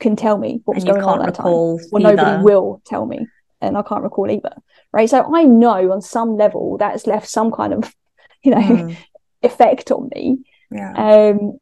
[0.00, 1.46] can tell me what was going on at that time.
[1.46, 2.16] Well, either.
[2.16, 3.28] nobody will tell me.
[3.60, 4.56] And I can't recall either.
[4.92, 5.08] Right.
[5.08, 7.94] So I know on some level that's left some kind of,
[8.42, 8.96] you know, mm.
[9.44, 10.38] effect on me.
[10.72, 10.94] Yeah.
[10.94, 11.60] Um,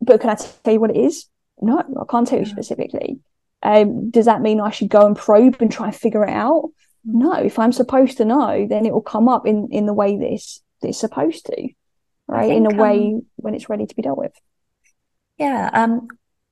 [0.00, 1.26] but can I tell you what it is?
[1.60, 2.52] No, I can't tell you yeah.
[2.52, 3.20] specifically.
[3.62, 6.70] Um, does that mean I should go and probe and try and figure it out?
[7.04, 10.16] No, if I'm supposed to know, then it will come up in in the way
[10.16, 11.68] this it's supposed to,
[12.26, 12.48] right?
[12.48, 14.32] Think, in a way um, when it's ready to be dealt with.
[15.38, 16.08] Yeah, um,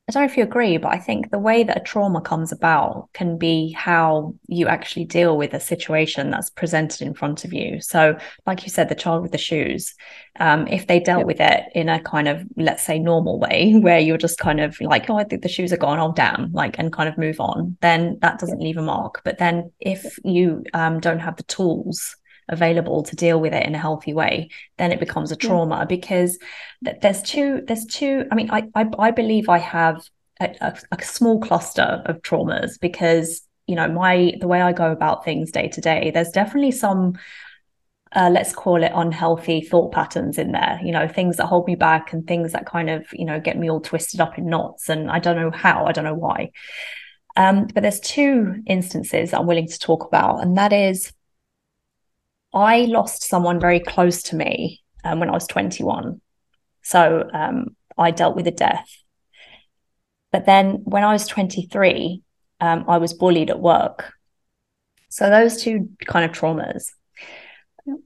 [0.07, 2.52] I don't know if you agree, but I think the way that a trauma comes
[2.52, 7.55] about can be how you actually deal with a situation that's presented in front of
[7.55, 7.80] you.
[7.80, 9.94] So, like you said, the child with the shoes,
[10.38, 11.26] um, if they dealt yep.
[11.26, 14.78] with it in a kind of, let's say, normal way, where you're just kind of
[14.82, 17.40] like, oh, I think the shoes are gone, oh, damn, like, and kind of move
[17.40, 18.64] on, then that doesn't yep.
[18.66, 19.22] leave a mark.
[19.24, 22.14] But then if you um, don't have the tools,
[22.49, 25.84] available to deal with it in a healthy way then it becomes a trauma yeah.
[25.84, 26.38] because
[26.84, 30.07] th- there's two there's two i mean i i, I believe i have
[30.40, 34.90] a, a, a small cluster of traumas because you know my the way i go
[34.90, 37.18] about things day to day there's definitely some
[38.16, 41.74] uh, let's call it unhealthy thought patterns in there you know things that hold me
[41.74, 44.88] back and things that kind of you know get me all twisted up in knots
[44.88, 46.51] and i don't know how i don't know why
[47.36, 51.12] um, but there's two instances i'm willing to talk about and that is
[52.55, 56.20] I lost someone very close to me um, when I was 21.
[56.82, 58.88] So um, I dealt with a death.
[60.30, 62.22] But then when I was 23,
[62.61, 64.12] um, I was bullied at work.
[65.09, 66.90] So those two kind of traumas.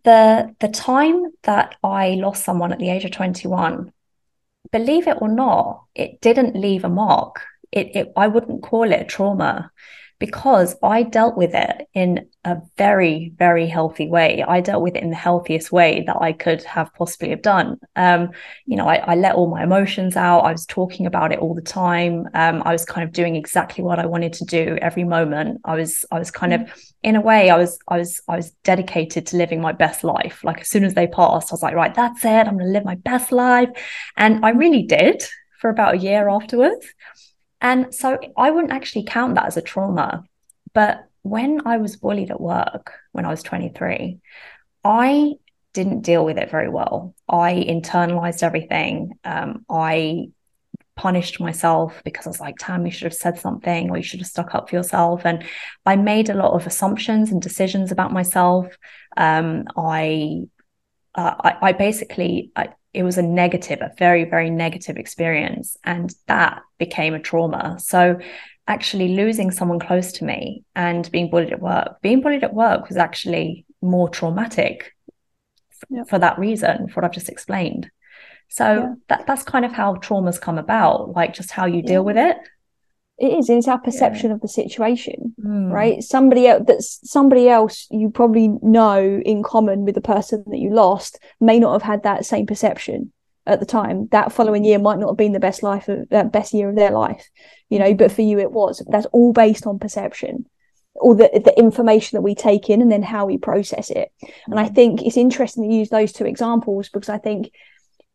[0.05, 3.92] The the time that I lost someone at the age of 21,
[4.72, 7.44] believe it or not, it didn't leave a mark.
[7.70, 9.70] It, it I wouldn't call it a trauma
[10.19, 14.43] because I dealt with it in a very, very healthy way.
[14.47, 17.79] I dealt with it in the healthiest way that I could have possibly have done.
[17.95, 18.31] Um,
[18.66, 20.41] you know, I, I, let all my emotions out.
[20.41, 22.27] I was talking about it all the time.
[22.35, 25.61] Um, I was kind of doing exactly what I wanted to do every moment.
[25.64, 26.62] I was, I was kind mm.
[26.62, 30.03] of, in a way, I was, I was, I was dedicated to living my best
[30.03, 30.43] life.
[30.43, 32.29] Like as soon as they passed, I was like, right, that's it.
[32.29, 33.69] I'm going to live my best life,
[34.16, 35.23] and I really did
[35.61, 36.87] for about a year afterwards.
[37.61, 40.25] And so I wouldn't actually count that as a trauma.
[40.75, 44.19] But when I was bullied at work when I was 23,
[44.85, 45.33] I
[45.73, 47.15] didn't deal with it very well.
[47.29, 49.19] I internalized everything.
[49.25, 50.29] Um, I
[50.97, 54.21] punished myself because I was like, Tam, you should have said something or you should
[54.21, 55.25] have stuck up for yourself.
[55.25, 55.45] And
[55.87, 58.77] I made a lot of assumptions and decisions about myself.
[59.17, 60.43] Um, I,
[61.15, 65.76] uh, I, I, basically, I, it was a negative, a very, very negative experience.
[65.84, 67.78] And that became a trauma.
[67.78, 68.18] So
[68.66, 72.89] actually losing someone close to me and being bullied at work, being bullied at work
[72.89, 74.95] was actually more traumatic
[75.89, 76.09] yep.
[76.09, 77.91] for that reason, for what I've just explained.
[78.49, 78.95] So yeah.
[79.09, 81.99] that, that's kind of how traumas come about, like just how you deal yeah.
[82.01, 82.36] with it.
[83.19, 84.35] It is, it's our perception yeah.
[84.37, 85.73] of the situation, mm.
[85.73, 86.03] right?
[86.03, 90.71] Somebody else that's somebody else you probably know in common with the person that you
[90.71, 93.12] lost may not have had that same perception
[93.45, 94.09] at the time.
[94.12, 96.69] That following year might not have been the best life of that uh, best year
[96.69, 97.29] of their life,
[97.69, 98.85] you know, but for you it was.
[98.89, 100.47] That's all based on perception
[100.95, 104.12] or the, the information that we take in and then how we process it.
[104.47, 104.75] And I mm.
[104.75, 107.51] think it's interesting to use those two examples because I think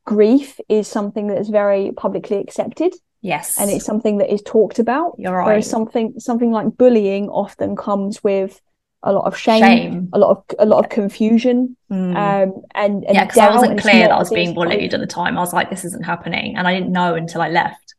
[0.06, 2.93] grief is something that's very publicly accepted
[3.24, 3.57] Yes.
[3.59, 5.15] And it's something that is talked about.
[5.17, 5.47] You're right.
[5.47, 8.61] Whereas something something like bullying often comes with
[9.01, 10.09] a lot of shame, shame.
[10.11, 11.78] a lot of a lot of confusion.
[11.89, 12.15] Mm.
[12.15, 15.07] Um and, and Yeah, because I wasn't clear that I was being bullied at the
[15.07, 15.38] time.
[15.38, 16.57] I was like, this isn't happening.
[16.57, 17.95] And I didn't know until I left.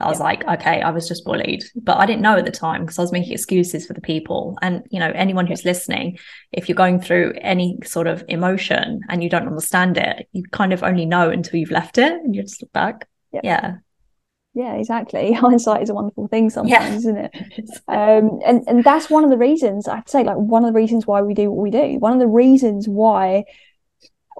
[0.00, 0.24] I was yeah.
[0.24, 1.64] like, okay, I was just bullied.
[1.74, 4.56] But I didn't know at the time because I was making excuses for the people.
[4.62, 6.18] And, you know, anyone who's listening,
[6.52, 10.72] if you're going through any sort of emotion and you don't understand it, you kind
[10.72, 13.08] of only know until you've left it and you just look back.
[13.32, 13.40] Yeah.
[13.42, 13.76] yeah
[14.54, 16.96] yeah exactly hindsight is a wonderful thing sometimes yeah.
[16.96, 17.34] isn't it
[17.88, 21.06] um, and and that's one of the reasons i'd say like one of the reasons
[21.06, 23.44] why we do what we do one of the reasons why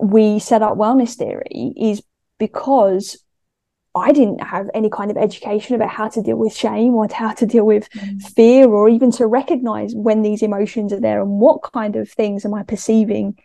[0.00, 2.02] we set up wellness theory is
[2.38, 3.18] because
[3.94, 7.32] I didn't have any kind of education about how to deal with shame or how
[7.32, 8.22] to deal with mm.
[8.22, 12.44] fear or even to recognize when these emotions are there and what kind of things
[12.44, 13.38] am I perceiving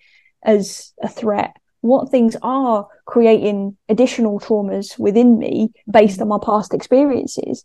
[0.43, 6.73] as a threat what things are creating additional traumas within me based on my past
[6.73, 7.63] experiences.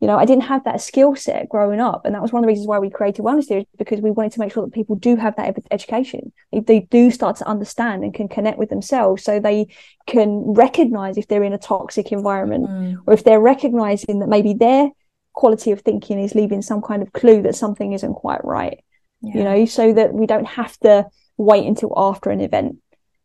[0.00, 2.46] You know i didn't have that skill set growing up and that was one of
[2.46, 4.96] the reasons why we created wellness theory because we wanted to make sure that people
[4.96, 6.32] do have that education.
[6.50, 9.68] They, they do start to understand and can connect with themselves so they
[10.08, 12.96] can recognize if they're in a toxic environment mm.
[13.06, 14.90] or if they're recognizing that maybe their
[15.34, 18.82] quality of thinking is leaving some kind of clue that something isn't quite right.
[19.20, 19.38] Yeah.
[19.38, 22.81] you know so that we don't have to wait until after an event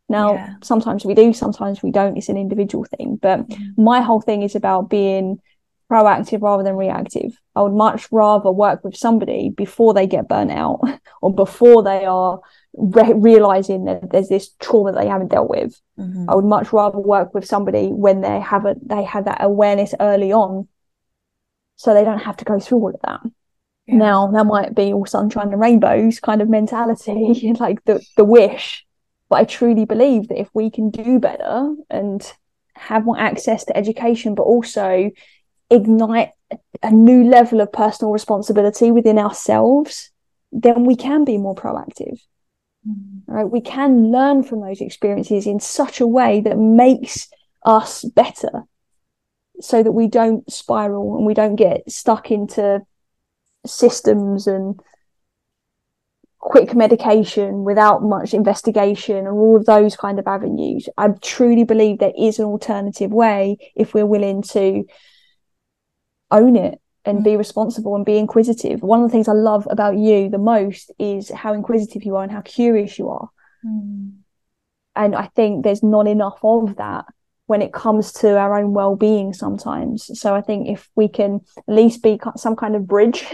[0.10, 0.54] now, yeah.
[0.64, 2.18] sometimes we do, sometimes we don't.
[2.18, 3.18] It's an individual thing.
[3.22, 3.78] But mm.
[3.78, 5.42] my whole thing is about being
[5.92, 7.38] proactive rather than reactive.
[7.56, 10.82] I would much rather work with somebody before they get burnt out
[11.22, 12.40] or before they are
[12.74, 15.80] re- realizing that there's this trauma that they haven't dealt with.
[16.00, 16.30] Mm-hmm.
[16.30, 19.94] I would much rather work with somebody when they have a they have that awareness
[20.00, 20.68] early on,
[21.76, 23.22] so they don't have to go through all of that.
[23.88, 23.96] Yeah.
[23.96, 28.87] Now that might be all sunshine and rainbows kind of mentality, like the the wish
[29.30, 32.22] but I truly believe that if we can do better and
[32.76, 35.12] have more access to education, but also
[35.70, 36.32] ignite
[36.82, 40.12] a new level of personal responsibility within ourselves,
[40.52, 42.20] then we can be more proactive.
[42.88, 43.32] Mm-hmm.
[43.32, 43.50] Right?
[43.50, 47.28] We can learn from those experiences in such a way that makes
[47.66, 48.64] us better
[49.60, 52.82] so that we don't spiral and we don't get stuck into
[53.66, 54.80] systems and
[56.40, 60.88] quick medication without much investigation and all of those kind of avenues.
[60.98, 64.86] I truly believe there is an alternative way if we're willing to
[66.32, 68.82] own it and be responsible and be inquisitive.
[68.82, 72.24] One of the things I love about you the most is how inquisitive you are
[72.24, 73.30] and how curious you are.
[73.66, 74.18] Mm.
[74.96, 77.06] And I think there's not enough of that
[77.46, 80.20] when it comes to our own well-being sometimes.
[80.20, 83.26] So I think if we can at least be some kind of bridge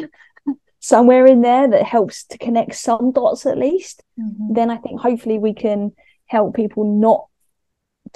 [0.83, 4.53] somewhere in there that helps to connect some dots at least, mm-hmm.
[4.53, 5.93] then I think hopefully we can
[6.25, 7.27] help people not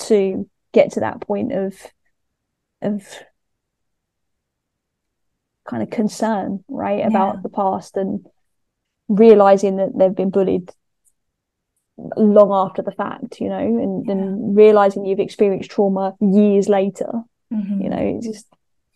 [0.07, 1.74] to get to that point of
[2.82, 3.07] of
[5.65, 7.07] kind of concern, right, yeah.
[7.07, 8.28] about the past and
[9.07, 10.70] realizing that they've been bullied
[12.18, 14.63] long after the fact, you know, and then yeah.
[14.65, 17.11] realizing you've experienced trauma years later.
[17.53, 17.82] Mm-hmm.
[17.82, 18.45] You know, it just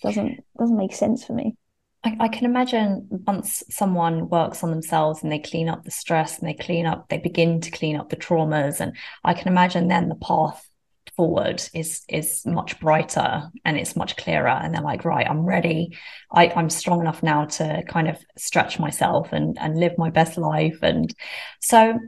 [0.04, 1.56] doesn't doesn't make sense for me.
[2.04, 6.40] I, I, can imagine once someone works on themselves and they clean up the stress
[6.40, 9.88] and they clean up, they begin to clean up the traumas, and I can imagine
[9.88, 10.68] then the path
[11.16, 14.48] forward is is much brighter and it's much clearer.
[14.48, 15.98] And they're like right i'm ready.
[16.32, 20.38] I, i'm strong enough now to kind of stretch myself and and live my best
[20.38, 20.80] life.
[20.82, 21.14] And
[21.60, 22.00] so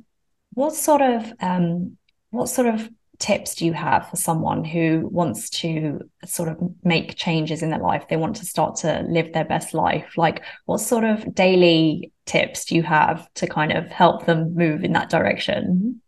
[0.54, 1.98] what sort of um
[2.32, 2.89] what sort of
[3.24, 7.80] tips do you have for someone who wants to sort of make changes in their
[7.80, 8.05] life?
[8.09, 10.17] They want to start to live their best life.
[10.17, 14.84] Like what sort of daily tips do you have to kind of help them move
[14.84, 16.01] in that direction?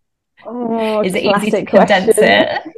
[0.45, 2.23] Oh, is it easy to condense question.
[2.25, 2.61] it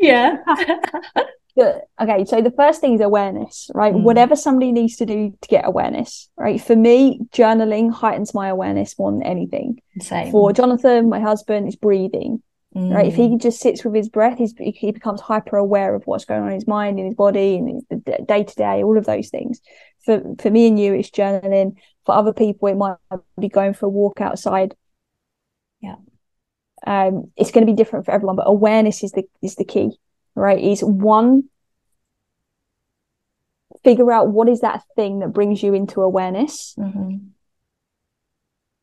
[1.56, 1.80] yeah.
[2.00, 3.96] Okay so the first thing is awareness right?
[3.96, 4.04] Mm.
[4.04, 6.62] whatever somebody needs to do to get awareness right?
[6.62, 9.82] For me journaling heightens my awareness more than anything.
[10.00, 10.32] Same.
[10.32, 12.44] for jonathan my husband is breathing
[12.78, 12.94] Mm.
[12.94, 13.42] Right, if he mm.
[13.42, 16.54] just sits with his breath, he's, he becomes hyper aware of what's going on in
[16.54, 19.62] his mind, in his body, and the day to day, all of those things.
[20.06, 21.78] For for me and you, it's journaling.
[22.06, 22.98] For other people, it might
[23.40, 24.76] be going for a walk outside.
[25.82, 25.96] Yeah,
[26.86, 29.98] um, it's going to be different for everyone, but awareness is the is the key.
[30.36, 31.46] Right, is one
[33.84, 36.76] figure out what is that thing that brings you into awareness.
[36.78, 37.30] Mm-hmm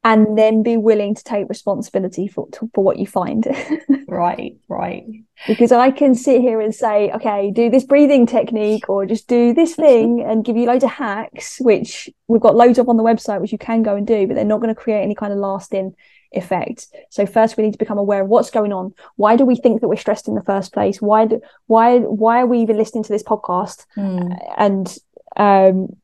[0.05, 3.47] and then be willing to take responsibility for for what you find.
[4.09, 5.05] right, right.
[5.49, 9.53] Because I can sit here and say, okay, do this breathing technique or just do
[9.55, 13.03] this thing and give you loads of hacks, which we've got loads of on the
[13.03, 15.33] website, which you can go and do, but they're not going to create any kind
[15.33, 15.95] of lasting
[16.33, 16.87] effect.
[17.11, 18.95] So first we need to become aware of what's going on.
[19.17, 21.01] Why do we think that we're stressed in the first place?
[21.01, 23.87] Why do why why are we even listening to this podcast?
[23.97, 24.37] Mm.
[24.57, 24.99] And
[25.37, 25.97] um,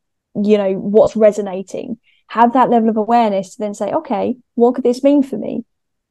[0.43, 1.99] you know, what's resonating?
[2.31, 5.65] Have that level of awareness to then say, okay, what could this mean for me?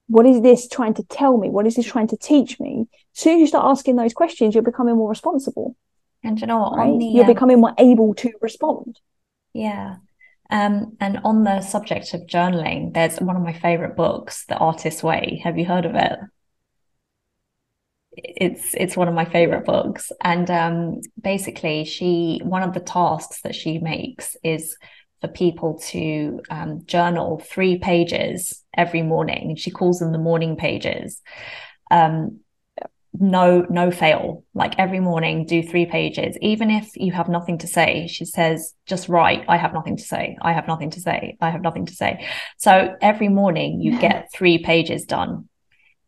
[0.07, 1.49] What is this trying to tell me?
[1.49, 2.87] What is this trying to teach me?
[3.15, 5.77] As soon as you start asking those questions, you're becoming more responsible.
[6.21, 6.77] And you know what?
[6.77, 6.99] Right?
[6.99, 8.99] The, you're um, becoming more able to respond.
[9.53, 9.95] Yeah.
[10.49, 15.01] Um, and on the subject of journaling, there's one of my favorite books, The Artist's
[15.01, 15.39] Way.
[15.45, 16.19] Have you heard of it?
[18.17, 23.39] It's it's one of my favorite books, and um, basically, she one of the tasks
[23.43, 24.75] that she makes is
[25.21, 29.55] for people to um, journal three pages every morning.
[29.55, 31.21] She calls them the morning pages.
[31.91, 32.39] Um,
[33.13, 34.43] no, no fail.
[34.53, 36.37] Like every morning, do three pages.
[36.41, 39.43] Even if you have nothing to say, she says, just write.
[39.47, 40.37] I have nothing to say.
[40.41, 41.35] I have nothing to say.
[41.41, 42.25] I have nothing to say.
[42.57, 45.49] So every morning, you get three pages done.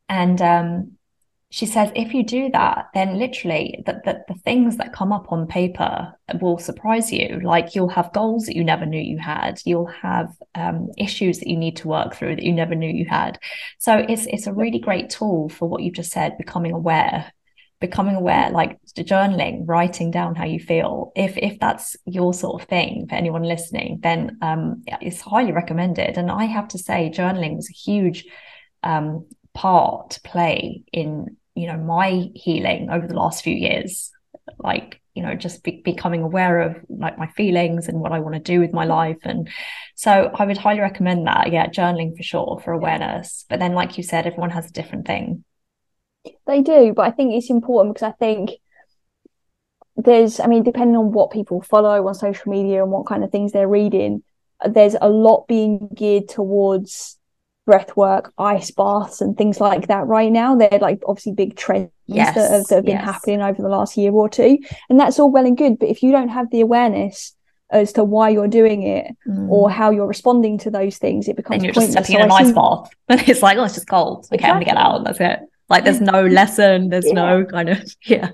[0.08, 0.98] And um,
[1.52, 5.32] she says if you do that then literally the, the, the, things that come up
[5.34, 7.42] on paper will surprise you.
[7.44, 9.60] Like you'll have goals that you never knew you had.
[9.66, 13.06] You'll have um, issues that you need to work through that you never knew you
[13.06, 13.38] had.
[13.80, 17.32] So it's it's a really great tool for what you've just said becoming aware
[17.82, 21.12] becoming aware like journaling writing down how you feel.
[21.18, 26.18] If if that's your sort of thing for anyone listening then um, it's highly recommended.
[26.18, 28.26] And i have to say journaling was a huge
[28.84, 34.10] um, part to play in you know my healing over the last few years
[34.58, 38.34] like you know just be- becoming aware of like my feelings and what i want
[38.34, 39.18] to do with my life.
[39.24, 39.48] And
[39.96, 41.52] so i would highly recommend that.
[41.52, 43.46] Yeah journaling for sure for awareness.
[43.48, 45.44] But then like you said everyone has a different thing.
[46.48, 48.52] They do but i think it's important because i think
[49.98, 53.32] there's i mean depending on what people follow on social media and what kind of
[53.32, 54.24] things they're reading
[54.68, 57.18] there's a lot being geared towards
[57.66, 60.56] breath work, ice baths, and things like that right now.
[60.56, 63.06] They're like obviously big trends yes, that, have, that have been yes.
[63.06, 64.58] happening over the last year or two.
[64.90, 65.80] And that's all well and good.
[65.80, 67.36] But if you don't have the awareness
[67.70, 69.50] as to why you're doing it mm.
[69.50, 71.96] or how you're responding to those things, it becomes and you're pointless.
[71.96, 72.90] just stepping so in an ice bath.
[73.10, 74.26] And it's like, oh, it's just cold.
[74.26, 74.50] Okay, exactly.
[74.50, 75.04] I'm gonna get out.
[75.06, 75.40] That's it.
[75.70, 77.14] Like there's no lesson, there's yeah.
[77.14, 78.32] no kind of yeah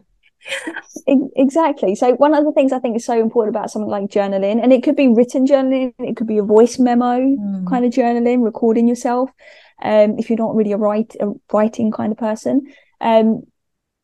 [1.35, 4.61] exactly so one of the things i think is so important about something like journaling
[4.61, 7.69] and it could be written journaling it could be a voice memo mm.
[7.69, 9.29] kind of journaling recording yourself
[9.83, 13.43] um, if you're not really a write a writing kind of person um,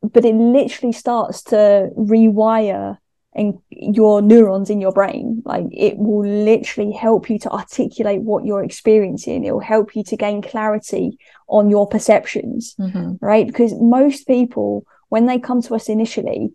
[0.02, 2.98] but it literally starts to rewire
[3.36, 8.46] and your neurons in your brain like it will literally help you to articulate what
[8.46, 11.18] you're experiencing it will help you to gain clarity
[11.48, 13.14] on your perceptions mm-hmm.
[13.26, 16.54] right because most people when they come to us initially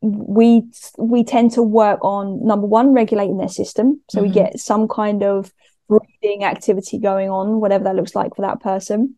[0.00, 0.62] we
[0.96, 4.28] we tend to work on number one regulating their system so mm-hmm.
[4.28, 5.52] we get some kind of
[5.86, 9.16] breathing activity going on whatever that looks like for that person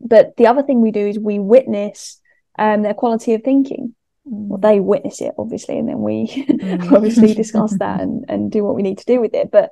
[0.00, 2.20] but the other thing we do is we witness
[2.58, 3.94] um, their quality of thinking
[4.28, 4.48] mm.
[4.48, 6.92] well they witness it obviously and then we mm.
[6.92, 9.70] obviously discuss that and, and do what we need to do with it but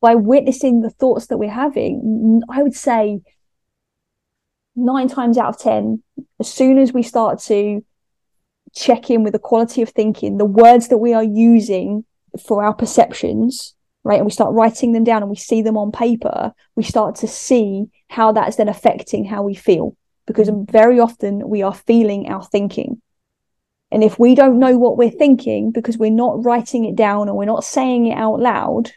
[0.00, 3.20] by witnessing the thoughts that we're having i would say
[4.76, 6.02] nine times out of 10,
[6.38, 7.84] as soon as we start to
[8.74, 12.04] check in with the quality of thinking, the words that we are using
[12.46, 13.74] for our perceptions,
[14.04, 14.16] right?
[14.16, 17.28] And we start writing them down and we see them on paper, we start to
[17.28, 19.96] see how that's then affecting how we feel.
[20.26, 23.00] Because very often we are feeling our thinking.
[23.92, 27.36] And if we don't know what we're thinking because we're not writing it down or
[27.36, 28.90] we're not saying it out loud,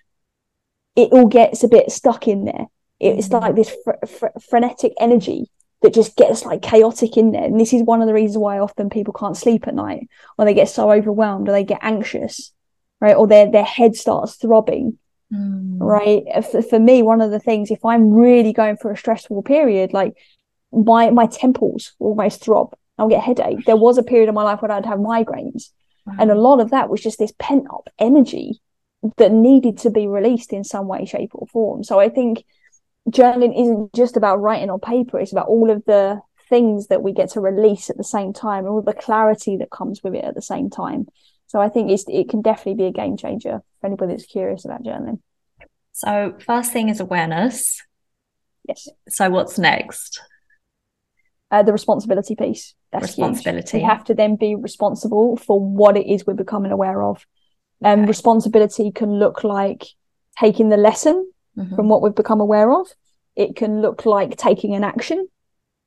[0.96, 2.66] it all gets a bit stuck in there.
[3.00, 3.38] It's mm-hmm.
[3.38, 5.46] like this fr- fr- frenetic energy
[5.82, 7.46] that just gets like chaotic in there.
[7.46, 10.46] And this is one of the reasons why often people can't sleep at night or
[10.46, 12.52] they get so overwhelmed or they get anxious,
[13.00, 13.16] right?
[13.16, 14.98] Or their, their head starts throbbing,
[15.34, 15.78] mm.
[15.80, 16.24] right?
[16.52, 19.94] For, for me, one of the things, if I'm really going through a stressful period,
[19.94, 20.16] like
[20.72, 22.76] my, my temples almost throb.
[22.98, 23.66] I'll get a headache.
[23.66, 25.70] There was a period of my life when I'd have migraines.
[26.06, 26.16] Wow.
[26.20, 28.60] And a lot of that was just this pent up energy
[29.16, 31.86] that needed to be released in some way, shape, or form.
[31.86, 32.44] So I think
[33.08, 37.14] journaling isn't just about writing on paper, it's about all of the things that we
[37.14, 40.26] get to release at the same time and all the clarity that comes with it
[40.26, 41.08] at the same time.
[41.48, 44.66] So I think it's, it can definitely be a game changer for anybody that's curious
[44.66, 45.20] about journaling.
[45.94, 47.82] So, first thing is awareness.
[48.68, 48.88] Yes.
[49.10, 50.22] So, what's next?
[51.52, 52.74] Uh, the responsibility piece.
[52.92, 53.78] That's responsibility.
[53.78, 53.82] Huge.
[53.82, 57.26] We have to then be responsible for what it is we're becoming aware of.
[57.84, 58.08] Um, okay.
[58.08, 59.88] Responsibility can look like
[60.40, 61.76] taking the lesson mm-hmm.
[61.76, 62.88] from what we've become aware of.
[63.36, 65.28] It can look like taking an action.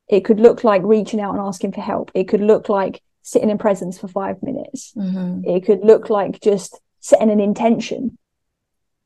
[0.07, 2.11] It could look like reaching out and asking for help.
[2.13, 4.93] It could look like sitting in presence for five minutes.
[4.95, 5.49] Mm-hmm.
[5.49, 8.17] It could look like just setting an intention.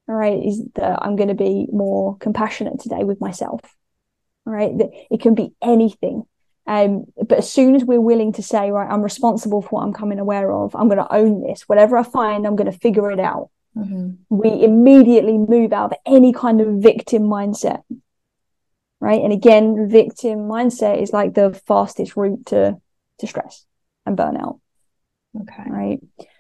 [0.10, 3.60] All right, is that I'm going to be more compassionate today with myself.
[4.46, 4.72] All right,
[5.12, 6.24] it can be anything.
[6.66, 9.94] Um, but as soon as we're willing to say, right, I'm responsible for what I'm
[9.94, 11.64] coming aware of, I'm going to own this.
[11.64, 13.50] Whatever I find, I'm going to figure it out.
[13.78, 14.10] Mm-hmm.
[14.30, 17.84] We immediately move out of any kind of victim mindset.
[19.00, 19.22] Right.
[19.22, 22.78] And again, victim mindset is like the fastest route to,
[23.20, 23.66] to stress
[24.06, 24.60] and burnout.
[25.42, 25.64] Okay.
[25.68, 26.00] Right.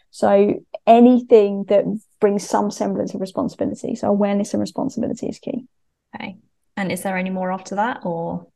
[0.10, 1.86] So anything that
[2.20, 3.94] brings some semblance of responsibility.
[3.94, 5.68] So awareness and responsibility is key.
[6.16, 6.38] Okay.
[6.76, 8.48] And is there any more after that or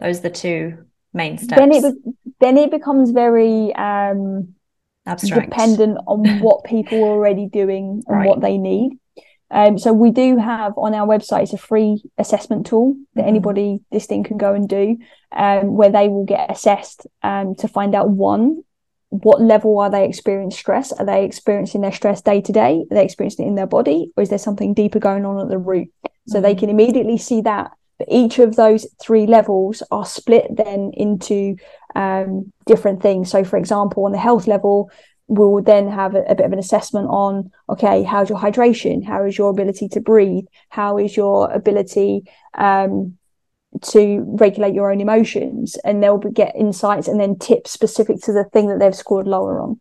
[0.00, 1.60] those are the two main steps?
[1.60, 1.94] Then it,
[2.40, 4.55] then it becomes very um
[5.06, 8.26] abstract dependent on what people are already doing and right.
[8.26, 8.98] what they need
[9.50, 13.28] um, so we do have on our website it's a free assessment tool that mm-hmm.
[13.28, 14.98] anybody listening can go and do
[15.32, 18.62] um, where they will get assessed um, to find out one
[19.10, 22.94] what level are they experiencing stress are they experiencing their stress day to day are
[22.94, 25.58] they experiencing it in their body or is there something deeper going on at the
[25.58, 25.88] root
[26.26, 26.42] so mm-hmm.
[26.42, 31.56] they can immediately see that but each of those three levels are split then into
[31.96, 33.30] um, different things.
[33.30, 34.90] So, for example, on the health level,
[35.28, 39.04] we'll then have a, a, bit of an assessment on okay, how's your hydration?
[39.04, 40.44] How is your ability to breathe?
[40.68, 42.24] How is your ability
[42.54, 43.16] um,
[43.82, 45.76] to regulate your own emotions?
[45.84, 49.60] And they'll get insights and then tips specific to the thing that they've scored lower
[49.60, 49.80] on.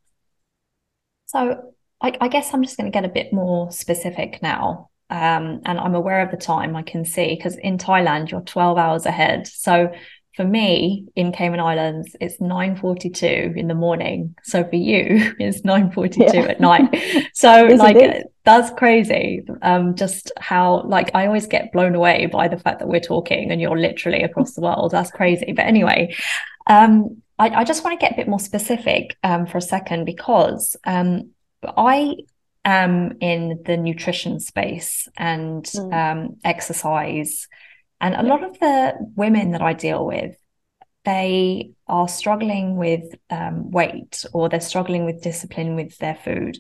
[1.26, 5.62] So, I, I guess I'm just going to get a bit more specific now um,
[5.66, 9.06] and I'm aware of the time I can see because in Thailand you're 12 hours
[9.06, 9.48] ahead.
[9.48, 9.92] So
[10.36, 14.36] for me in Cayman Islands, it's 9:42 in the morning.
[14.44, 16.42] So for you, it's 9:42 yeah.
[16.42, 16.94] at night.
[17.34, 19.44] So like that's crazy.
[19.62, 23.52] Um, just how like I always get blown away by the fact that we're talking
[23.52, 24.92] and you're literally across the world.
[24.92, 25.52] That's crazy.
[25.52, 26.16] But anyway,
[26.68, 30.06] um, I, I just want to get a bit more specific um, for a second
[30.06, 31.32] because um,
[31.64, 32.16] I
[32.64, 35.94] am in the nutrition space and mm.
[35.94, 37.48] um, exercise.
[38.02, 40.36] And a lot of the women that I deal with,
[41.06, 46.58] they are struggling with um, weight or they're struggling with discipline with their food.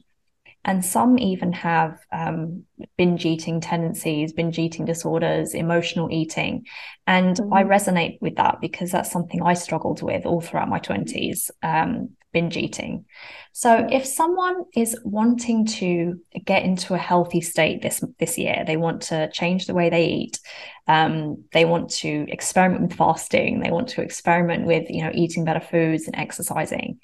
[0.63, 2.63] And some even have um,
[2.97, 6.65] binge eating tendencies, binge eating disorders, emotional eating.
[7.05, 7.53] And mm-hmm.
[7.53, 11.51] I resonate with that because that's something I struggled with all throughout my 20s.
[11.61, 13.05] Um, binge eating.
[13.53, 18.75] So if someone is wanting to get into a healthy state this this year, they
[18.75, 20.39] want to change the way they eat,
[20.87, 25.45] um, they want to experiment with fasting, they want to experiment with you know eating
[25.45, 26.99] better foods and exercising,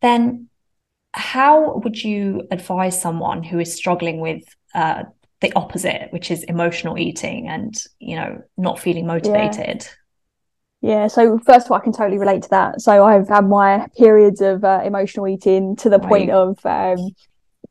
[0.00, 0.48] then
[1.12, 4.42] how would you advise someone who is struggling with
[4.74, 5.02] uh,
[5.42, 9.84] the opposite, which is emotional eating and you know not feeling motivated?
[9.84, 10.05] Yeah.
[10.86, 12.80] Yeah, so first of all, I can totally relate to that.
[12.80, 16.08] So I've had my periods of uh, emotional eating to the right.
[16.08, 17.10] point of, um,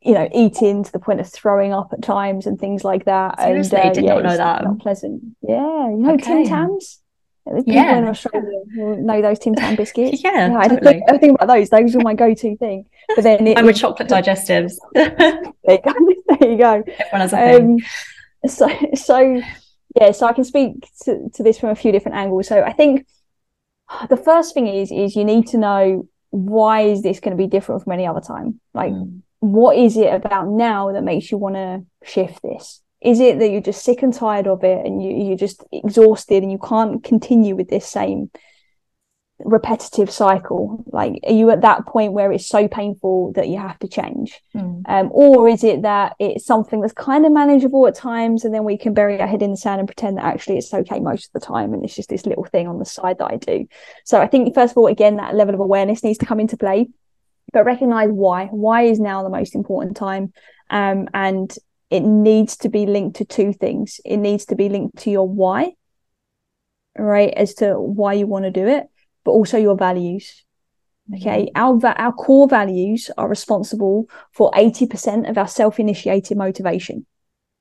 [0.02, 3.40] you know, eating to the point of throwing up at times and things like that.
[3.40, 4.64] Seriously, and uh, did yeah, not know that.
[4.64, 5.22] Not pleasant.
[5.40, 6.44] Yeah, you know, okay.
[6.44, 7.00] Tim Tams.
[7.46, 7.98] People yeah.
[7.98, 10.20] in Australia know those Tim Tam biscuits.
[10.24, 10.88] yeah, yeah totally.
[10.88, 11.70] I, think, I think about those.
[11.70, 12.84] Those were my go-to thing.
[13.14, 14.74] But then it, I'm with chocolate digestives.
[14.92, 15.94] there you go.
[16.38, 16.82] There you go.
[16.98, 17.80] Everyone has a thing.
[18.44, 19.40] Um, so, so
[19.98, 22.48] yeah, so I can speak to, to this from a few different angles.
[22.48, 23.06] So I think
[24.08, 27.48] the first thing is is you need to know why is this going to be
[27.48, 28.60] different from any other time?
[28.74, 29.20] Like mm.
[29.40, 33.50] what is it about now that makes you want to shift this is it that
[33.50, 37.04] you're just sick and tired of it and you, you're just exhausted and you can't
[37.04, 38.30] continue with this same
[39.40, 43.78] repetitive cycle like are you at that point where it's so painful that you have
[43.78, 44.40] to change?
[44.54, 44.82] Mm.
[44.88, 48.64] um, or is it that it's something that's kind of manageable at times and then
[48.64, 51.26] we can bury our head in the sand and pretend that actually it's okay most
[51.26, 53.66] of the time and it's just this little thing on the side that i do?
[54.04, 56.56] So i think first of all again that level of awareness needs to come into
[56.56, 56.88] play
[57.52, 58.46] but recognize why.
[58.46, 60.32] Why is now the most important time?
[60.70, 61.54] Um, and
[61.90, 64.00] it needs to be linked to two things.
[64.04, 65.72] It needs to be linked to your why
[66.98, 68.86] right as to why you want to do it
[69.26, 70.44] but also your values.
[71.14, 71.84] Okay, mm-hmm.
[71.84, 77.06] our our core values are responsible for 80% of our self-initiated motivation.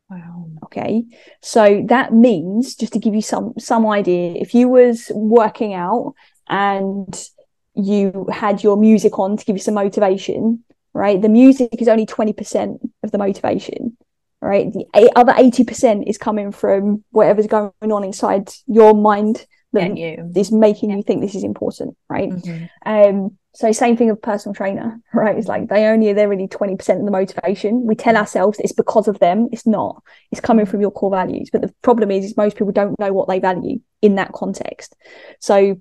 [0.10, 0.50] Wow.
[0.64, 1.04] Okay.
[1.42, 6.14] So that means just to give you some some idea, if you was working out
[6.48, 7.30] and
[7.74, 10.64] you had your music on to give you some motivation,
[10.94, 11.22] right?
[11.22, 13.98] The music is only 20% of the motivation,
[14.42, 14.72] right?
[14.72, 19.46] The other 80% is coming from whatever's going on inside your mind
[19.76, 20.32] that you.
[20.36, 20.98] is making yeah.
[20.98, 22.30] you think this is important, right?
[22.30, 22.66] Mm-hmm.
[22.86, 25.38] Um, so same thing with personal trainer, right?
[25.38, 27.86] It's like they only they're really 20% of the motivation.
[27.86, 29.48] We tell ourselves it's because of them.
[29.52, 30.04] It's not.
[30.32, 31.50] It's coming from your core values.
[31.52, 34.96] But the problem is, is most people don't know what they value in that context.
[35.40, 35.80] So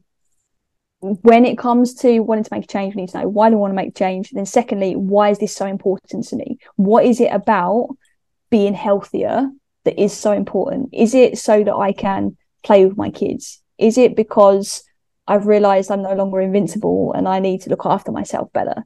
[1.00, 3.56] when it comes to wanting to make a change, we need to know why do
[3.56, 4.30] I want to make change?
[4.30, 6.58] And Then secondly, why is this so important to me?
[6.76, 7.88] What is it about
[8.50, 9.50] being healthier
[9.84, 10.90] that is so important?
[10.92, 13.60] Is it so that I can play with my kids?
[13.78, 14.84] Is it because
[15.26, 18.84] I've realized I'm no longer invincible and I need to look after myself better?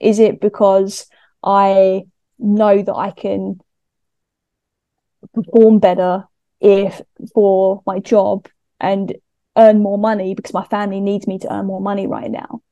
[0.00, 1.06] Is it because
[1.42, 2.04] I
[2.38, 3.60] know that I can
[5.34, 6.24] perform better
[6.60, 7.00] if
[7.34, 8.48] for my job
[8.80, 9.14] and
[9.56, 12.62] earn more money because my family needs me to earn more money right now?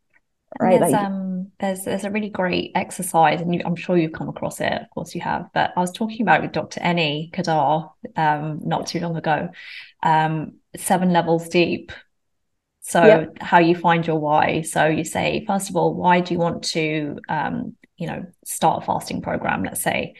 [0.58, 0.78] Right.
[0.78, 4.28] There's, like, um, there's there's a really great exercise, and you, I'm sure you've come
[4.28, 4.72] across it.
[4.72, 5.50] Of course, you have.
[5.52, 6.80] But I was talking about it with Dr.
[6.80, 9.50] Eni Kadar um, not too long ago,
[10.02, 11.92] um, seven levels deep.
[12.80, 13.38] So yep.
[13.40, 14.62] how you find your why.
[14.62, 18.82] So you say, first of all, why do you want to, um, you know, start
[18.82, 19.64] a fasting program?
[19.64, 20.14] Let's say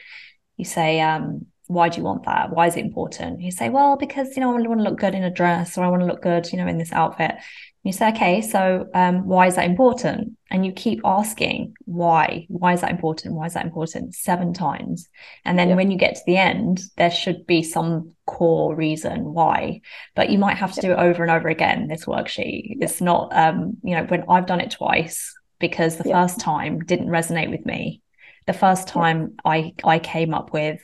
[0.57, 2.49] you say, um, why do you want that?
[2.49, 3.41] Why is it important?
[3.41, 5.83] You say, well, because you know, I want to look good in a dress, or
[5.83, 7.35] I want to look good, you know, in this outfit
[7.83, 10.37] you say, okay, so um, why is that important?
[10.51, 12.45] And you keep asking why.
[12.49, 13.35] Why is that important?
[13.35, 14.15] Why is that important?
[14.15, 15.07] Seven times.
[15.45, 19.81] And then when you get to the end, there should be some core reason why.
[20.15, 22.77] But you might have to do it over and over again, this worksheet.
[22.81, 27.07] It's not, um, you know, when I've done it twice because the first time didn't
[27.07, 28.01] resonate with me.
[28.45, 30.79] The first time I I came up with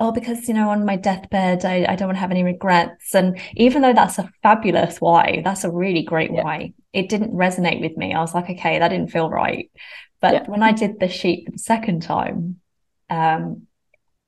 [0.00, 3.14] oh, because, you know, on my deathbed, I, I don't want to have any regrets.
[3.14, 6.42] And even though that's a fabulous why, that's a really great yeah.
[6.42, 8.14] why, it didn't resonate with me.
[8.14, 9.70] I was like, okay, that didn't feel right.
[10.20, 10.46] But yeah.
[10.46, 12.60] when I did the sheet the second time,
[13.10, 13.66] um,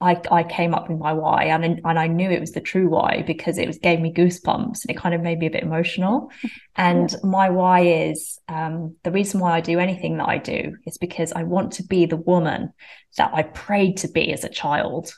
[0.02, 2.88] I, I came up with my why and, and I knew it was the true
[2.88, 5.62] why because it was gave me goosebumps and it kind of made me a bit
[5.62, 6.30] emotional.
[6.74, 7.18] And yeah.
[7.22, 11.30] my why is um, the reason why I do anything that I do is because
[11.34, 12.72] I want to be the woman
[13.18, 15.12] that I prayed to be as a child.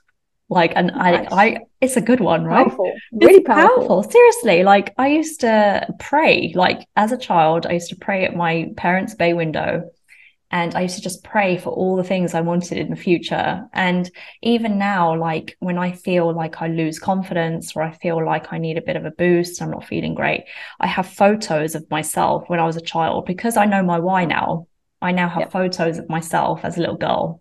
[0.48, 1.28] Like, and nice.
[1.32, 2.66] I, I, it's a good one, right?
[2.66, 2.92] Powerful.
[3.12, 3.78] Really powerful.
[3.78, 4.02] powerful.
[4.02, 8.36] Seriously, like I used to pray, like as a child, I used to pray at
[8.36, 9.90] my parents' bay window.
[10.50, 13.66] And I used to just pray for all the things I wanted in the future.
[13.72, 14.08] And
[14.40, 18.58] even now, like when I feel like I lose confidence or I feel like I
[18.58, 20.44] need a bit of a boost, I'm not feeling great,
[20.78, 24.26] I have photos of myself when I was a child because I know my why
[24.26, 24.68] now.
[25.02, 25.52] I now have yep.
[25.52, 27.40] photos of myself as a little girl.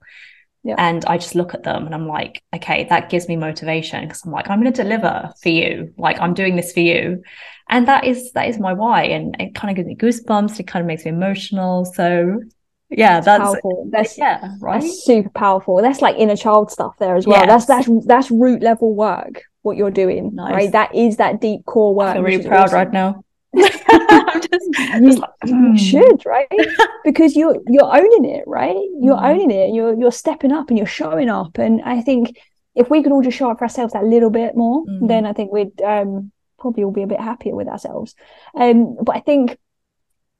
[0.63, 0.75] Yeah.
[0.77, 4.23] And I just look at them and I'm like, okay, that gives me motivation because
[4.23, 5.93] I'm like, I'm going to deliver for you.
[5.97, 7.21] Like I'm doing this for you.
[7.69, 9.03] And that is that is my why.
[9.03, 10.59] And it kind of gives me goosebumps.
[10.59, 11.83] It kind of makes me emotional.
[11.83, 12.41] So
[12.89, 13.89] yeah, that's, that's powerful.
[13.91, 14.81] That's yeah, right.
[14.81, 15.81] That's super powerful.
[15.81, 17.45] That's like inner child stuff there as well.
[17.45, 17.65] Yes.
[17.65, 19.43] That's that's that's root level work.
[19.63, 20.53] What you're doing, nice.
[20.53, 20.71] right?
[20.71, 22.15] That is that deep core work.
[22.15, 22.75] I'm really proud awesome.
[22.75, 23.23] right now.
[23.55, 23.83] Just,
[25.01, 25.71] you, like, mm.
[25.73, 26.47] you, should right
[27.03, 29.29] because you're you're owning it right you're mm.
[29.29, 32.35] owning it you're you're stepping up and you're showing up and i think
[32.75, 35.07] if we could all just show up for ourselves that little bit more mm.
[35.07, 38.15] then i think we'd um, probably all be a bit happier with ourselves
[38.55, 39.57] um, but i think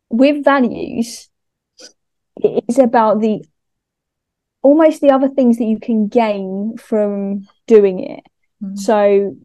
[0.09, 1.29] with values
[2.37, 3.43] it's about the
[4.63, 8.23] almost the other things that you can gain from doing it
[8.63, 8.77] mm.
[8.77, 9.35] so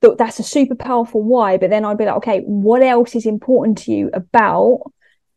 [0.00, 3.26] that that's a super powerful why but then i'd be like okay what else is
[3.26, 4.80] important to you about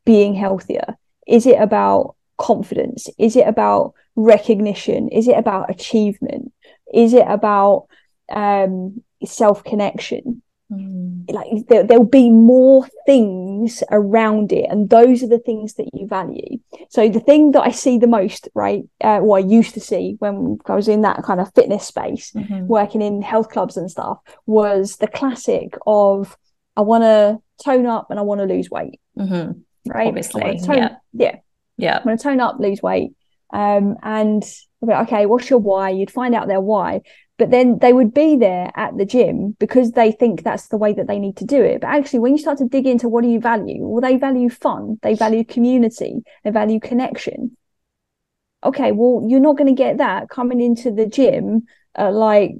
[0.05, 0.97] being healthier?
[1.27, 3.09] Is it about confidence?
[3.17, 5.09] Is it about recognition?
[5.09, 6.51] Is it about achievement?
[6.93, 7.87] Is it about
[8.29, 10.41] um, self connection
[10.77, 11.33] mm.
[11.33, 16.07] like there, there'll be more things around it and those are the things that you
[16.07, 16.59] value.
[16.89, 20.15] So the thing that i see the most right uh, or i used to see
[20.19, 22.67] when i was in that kind of fitness space mm-hmm.
[22.67, 26.37] working in health clubs and stuff was the classic of
[26.75, 28.99] i want to tone up and i want to lose weight.
[29.17, 29.59] Mm-hmm.
[29.89, 30.95] right obviously tone, yeah.
[31.13, 31.35] Yeah.
[31.77, 31.97] Yeah.
[31.97, 33.11] I want to tone up lose weight.
[33.51, 34.43] Um, and
[34.83, 35.89] okay what's your why?
[35.89, 37.01] You'd find out their why
[37.37, 40.93] but then they would be there at the gym because they think that's the way
[40.93, 43.23] that they need to do it but actually when you start to dig into what
[43.23, 47.55] do you value well they value fun they value community they value connection
[48.63, 51.63] okay well you're not going to get that coming into the gym
[51.95, 52.51] at like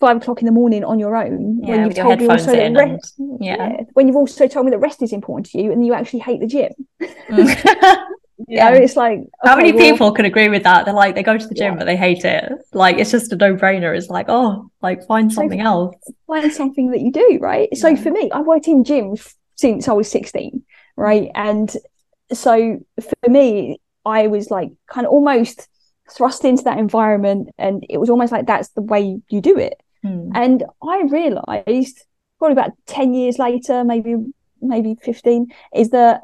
[0.00, 2.72] five o'clock in the morning on your own yeah, when you've told me also that
[2.72, 3.56] rest, and, yeah.
[3.56, 3.80] yeah.
[3.92, 6.40] when you've also told me that rest is important to you and you actually hate
[6.40, 8.04] the gym mm.
[8.46, 8.70] yeah.
[8.70, 10.84] know, it's like okay, how many well, people can agree with that?
[10.84, 11.78] They're like they go to the gym yeah.
[11.78, 12.52] but they hate it.
[12.72, 13.96] Like it's just a no-brainer.
[13.96, 15.96] It's like, oh, like find something so, else.
[16.26, 17.68] Find something that you do, right?
[17.72, 17.78] Yeah.
[17.78, 20.62] So for me, I worked in gyms since I was 16,
[20.96, 21.30] right?
[21.34, 21.74] And
[22.32, 25.68] so for me, I was like kind of almost
[26.10, 29.80] thrust into that environment and it was almost like that's the way you do it.
[30.02, 30.30] Hmm.
[30.34, 32.04] And I realized
[32.38, 34.14] probably about 10 years later, maybe
[34.60, 36.20] maybe 15, is that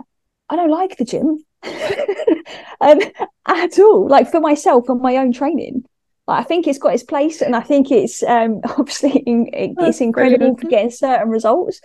[0.48, 1.44] I don't like the gym.
[2.80, 3.00] um,
[3.46, 4.08] at all.
[4.08, 5.84] Like for myself and my own training.
[6.26, 10.00] Like, I think it's got its place, and I think it's um, obviously in, it's
[10.00, 10.60] incredible brilliant.
[10.60, 11.80] for getting certain results.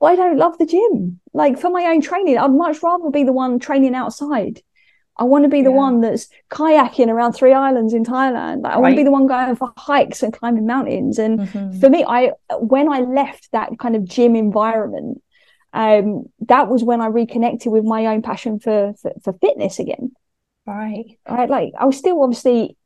[0.00, 1.20] But I don't love the gym.
[1.32, 4.60] Like for my own training, I'd much rather be the one training outside.
[5.16, 5.76] I want to be the yeah.
[5.76, 8.62] one that's kayaking around three islands in Thailand.
[8.62, 8.82] Like, I right.
[8.82, 11.18] want to be the one going for hikes and climbing mountains.
[11.18, 11.78] And mm-hmm.
[11.78, 15.22] for me, I when I left that kind of gym environment,
[15.74, 20.12] um, that was when I reconnected with my own passion for, for, for fitness again.
[20.66, 21.18] Right.
[21.28, 21.50] Right.
[21.50, 22.76] Like I was still obviously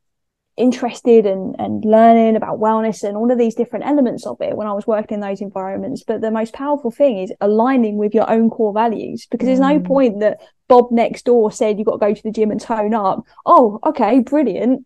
[0.57, 4.67] interested and and learning about wellness and all of these different elements of it when
[4.67, 6.03] I was working in those environments.
[6.03, 9.49] But the most powerful thing is aligning with your own core values because mm.
[9.49, 9.85] there's no mm.
[9.85, 12.95] point that Bob next door said you've got to go to the gym and tone
[12.95, 13.23] up.
[13.45, 14.85] Oh, okay, brilliant.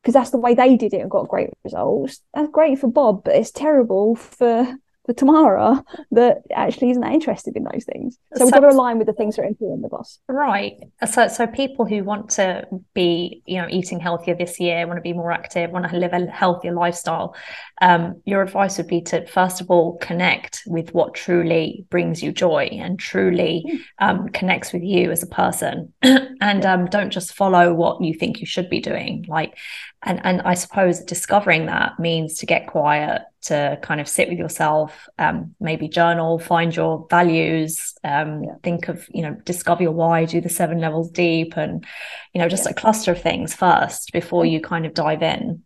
[0.00, 2.20] Because that's the way they did it and got great results.
[2.32, 7.56] That's great for Bob, but it's terrible for for Tamara that actually isn't that interested
[7.56, 8.18] in those things.
[8.34, 10.18] So, so we've got to align with the things that are important with us.
[10.28, 10.78] Right.
[11.06, 15.02] So so people who want to be, you know, eating healthier this year, want to
[15.02, 17.36] be more active, want to live a healthier lifestyle,
[17.82, 22.32] um, your advice would be to first of all connect with what truly brings you
[22.32, 23.76] joy and truly hmm.
[23.98, 28.40] um, connects with you as a person, and um, don't just follow what you think
[28.40, 29.24] you should be doing.
[29.28, 29.58] Like,
[30.02, 34.38] and and I suppose discovering that means to get quiet, to kind of sit with
[34.38, 38.54] yourself, um, maybe journal, find your values, um, yeah.
[38.62, 41.84] think of you know discover your why, do the seven levels deep, and
[42.32, 42.70] you know just yeah.
[42.70, 45.62] a cluster of things first before you kind of dive in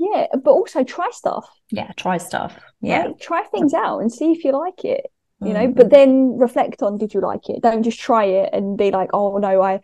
[0.00, 3.20] yeah but also try stuff yeah try stuff yeah right?
[3.20, 5.06] try things out and see if you like it
[5.40, 5.54] you mm.
[5.54, 8.90] know but then reflect on did you like it don't just try it and be
[8.90, 9.80] like oh no i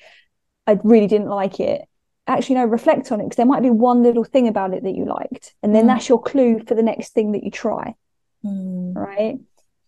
[0.66, 1.82] i really didn't like it
[2.26, 4.94] actually no reflect on it because there might be one little thing about it that
[4.94, 5.88] you liked and then mm.
[5.88, 7.94] that's your clue for the next thing that you try
[8.44, 8.94] mm.
[8.94, 9.38] right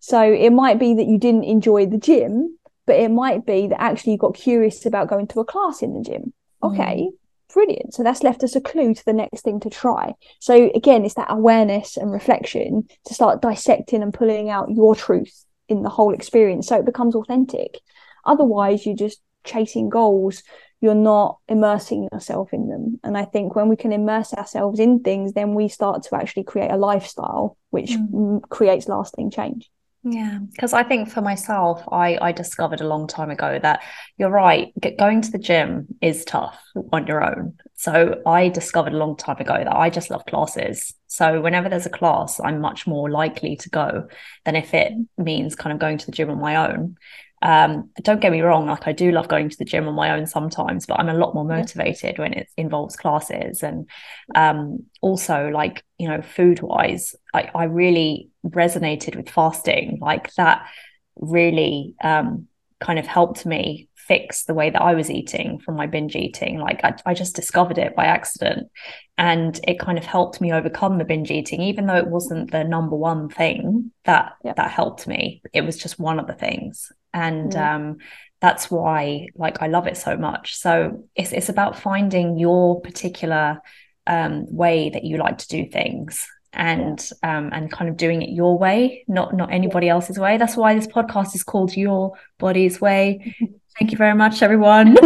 [0.01, 2.57] so it might be that you didn't enjoy the gym
[2.87, 5.95] but it might be that actually you got curious about going to a class in
[5.95, 6.33] the gym
[6.63, 7.13] okay mm
[7.53, 7.95] brilliant.
[7.95, 10.15] So that's left us a clue to the next thing to try.
[10.39, 15.45] So again, it's that awareness and reflection to start dissecting and pulling out your truth
[15.69, 17.79] in the whole experience so it becomes authentic.
[18.25, 20.43] Otherwise, you're just chasing goals.
[20.81, 23.01] You're not immersing yourself in them.
[23.03, 26.45] And I think when we can immerse ourselves in things, then we start to actually
[26.45, 28.41] create a lifestyle which mm.
[28.49, 29.71] creates lasting change.
[30.05, 33.83] Yeah, because I think for myself, I I discovered a long time ago that
[34.17, 34.73] you're right.
[34.97, 36.59] Going to the gym is tough
[36.93, 37.55] on your own.
[37.75, 40.95] So I discovered a long time ago that I just love classes.
[41.09, 44.09] So whenever there's a class, I'm much more likely to go
[44.45, 46.97] than if it means kind of going to the gym on my own.
[47.41, 50.11] Um, don't get me wrong, like I do love going to the gym on my
[50.11, 52.23] own sometimes, but I'm a lot more motivated yeah.
[52.23, 53.63] when it involves classes.
[53.63, 53.89] And
[54.35, 59.99] um, also, like, you know, food wise, I, I really resonated with fasting.
[60.01, 60.69] Like, that
[61.17, 62.49] really um,
[62.81, 66.59] kind of helped me fix the way that I was eating from my binge eating.
[66.59, 68.71] Like I, I, just discovered it by accident.
[69.19, 72.65] And it kind of helped me overcome the binge eating, even though it wasn't the
[72.65, 74.55] number one thing that yeah.
[74.57, 75.43] that helped me.
[75.53, 77.61] It was just one of the things and mm.
[77.61, 77.99] um,
[78.41, 80.57] that's why like I love it so much.
[80.57, 83.61] So it's it's about finding your particular
[84.07, 87.39] um, way that you like to do things and yeah.
[87.39, 90.37] um, and kind of doing it your way, not not anybody else's way.
[90.37, 93.37] That's why this podcast is called Your Body's Way.
[93.79, 94.97] Thank you very much, everyone.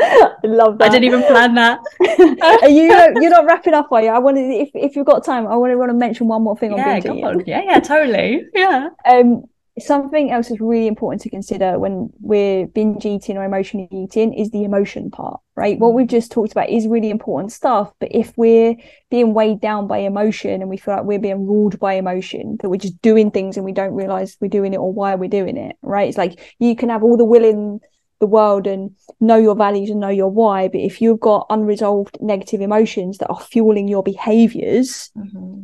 [0.00, 0.86] I love that.
[0.86, 1.78] I didn't even plan that.
[2.62, 2.86] are you
[3.20, 4.08] you're not wrapping up, are you?
[4.08, 6.56] I wanted if if you've got time, I want to want to mention one more
[6.56, 7.44] thing yeah, on on.
[7.46, 8.44] Yeah, yeah, totally.
[8.54, 8.88] Yeah.
[9.04, 9.44] Um
[9.82, 14.50] something else is really important to consider when we're binge eating or emotionally eating is
[14.50, 15.78] the emotion part, right?
[15.78, 17.92] What we've just talked about is really important stuff.
[18.00, 18.76] But if we're
[19.10, 22.68] being weighed down by emotion and we feel like we're being ruled by emotion, that
[22.68, 25.56] we're just doing things and we don't realize we're doing it or why we're doing
[25.56, 26.08] it, right?
[26.08, 27.80] It's like you can have all the will in
[28.18, 30.68] the world and know your values and know your why.
[30.68, 35.62] But if you've got unresolved negative emotions that are fueling your behaviors, mm-hmm.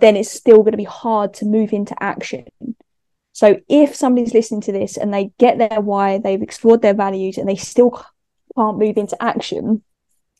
[0.00, 2.44] then it's still going to be hard to move into action
[3.42, 7.38] so if somebody's listening to this and they get their why, they've explored their values
[7.38, 7.90] and they still
[8.54, 9.82] can't move into action,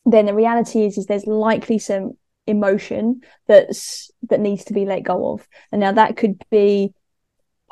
[0.05, 2.13] then the reality is is there's likely some
[2.47, 5.45] emotion that's that needs to be let go of.
[5.69, 6.93] And now that could be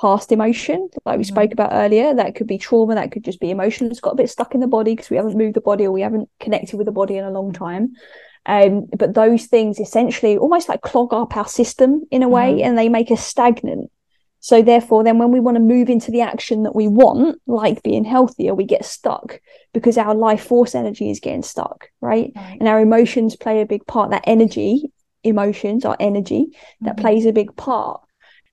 [0.02, 1.34] past emotion, like we mm-hmm.
[1.34, 2.14] spoke about earlier.
[2.14, 2.95] That could be trauma.
[2.95, 5.16] That could just be emotion that's got a bit stuck in the body because we
[5.16, 7.94] haven't moved the body or we haven't connected with the body in a long time.
[8.45, 12.68] Um, but those things essentially almost like clog up our system in a way, mm-hmm.
[12.68, 13.90] and they make us stagnant.
[14.41, 17.84] So therefore, then when we want to move into the action that we want, like
[17.84, 19.39] being healthier, we get stuck
[19.72, 22.31] because our life force energy is getting stuck, right?
[22.35, 22.57] right.
[22.59, 24.09] And our emotions play a big part.
[24.09, 24.91] That energy,
[25.23, 26.85] emotions, our energy, mm-hmm.
[26.85, 28.01] that plays a big part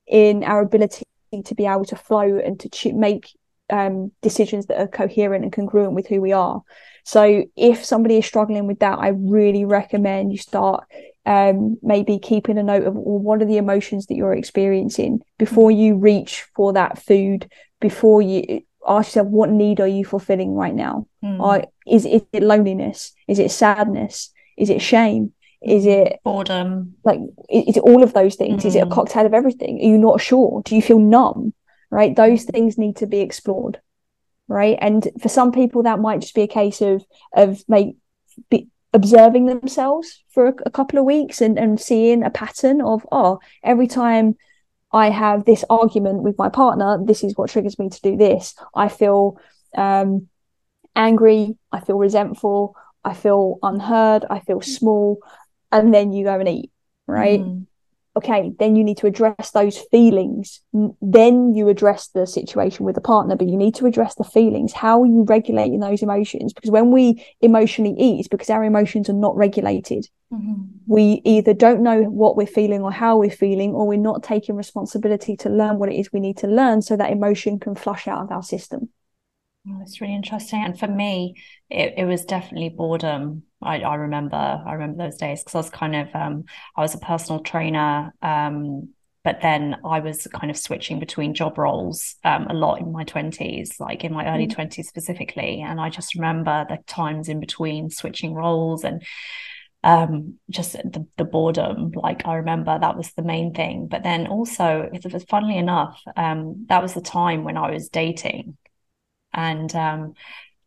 [0.06, 1.04] in our ability
[1.44, 3.30] to be able to flow and to ch- make
[3.70, 6.62] um, decisions that are coherent and congruent with who we are.
[7.04, 10.84] So if somebody is struggling with that, I really recommend you start
[11.28, 15.70] um, maybe keeping a note of well, what are the emotions that you're experiencing before
[15.70, 17.50] you reach for that food,
[17.80, 21.06] before you ask yourself, what need are you fulfilling right now?
[21.22, 21.38] Mm.
[21.38, 23.12] Or is, is it loneliness?
[23.28, 24.30] Is it sadness?
[24.56, 25.34] Is it shame?
[25.60, 26.94] Is it boredom?
[27.04, 28.62] Like, is it all of those things?
[28.62, 28.66] Mm.
[28.66, 28.92] Is it a hmm.
[28.92, 29.80] cocktail of everything?
[29.80, 30.62] Are you not sure?
[30.64, 31.52] Do you feel numb?
[31.90, 32.16] Right?
[32.16, 33.82] Those things need to be explored.
[34.46, 34.78] Right.
[34.80, 37.96] And for some people, that might just be a case of, of make,
[38.48, 43.06] be, observing themselves for a, a, couple of weeks and, and seeing a pattern of
[43.12, 44.34] oh every time
[44.92, 48.54] i have this argument with my partner this is what triggers me to do this.
[48.74, 49.38] I feel
[49.76, 50.28] um,
[50.96, 52.74] angry i feel resentful
[53.04, 55.18] i feel unheard i feel small
[55.70, 56.72] and then you go and eat
[57.06, 57.40] right?
[57.40, 57.66] Mm
[58.18, 60.60] okay, then you need to address those feelings.
[61.00, 64.72] Then you address the situation with the partner, but you need to address the feelings.
[64.72, 66.52] How are you regulating those emotions?
[66.52, 70.08] Because when we emotionally eat, it's because our emotions are not regulated.
[70.32, 70.64] Mm-hmm.
[70.86, 74.56] We either don't know what we're feeling or how we're feeling, or we're not taking
[74.56, 78.06] responsibility to learn what it is we need to learn so that emotion can flush
[78.06, 78.90] out of our system.
[79.70, 80.64] Oh, it's really interesting.
[80.64, 81.34] And for me,
[81.68, 83.42] it, it was definitely boredom.
[83.60, 86.44] I, I remember, I remember those days because I was kind of, um,
[86.76, 88.14] I was a personal trainer.
[88.22, 92.92] Um, but then I was kind of switching between job roles um, a lot in
[92.92, 94.54] my 20s, like in my early mm.
[94.54, 95.60] 20s specifically.
[95.60, 99.02] And I just remember the times in between switching roles and
[99.84, 104.26] um just the, the boredom like i remember that was the main thing but then
[104.26, 108.56] also it was funnily enough um that was the time when i was dating
[109.38, 110.14] and um,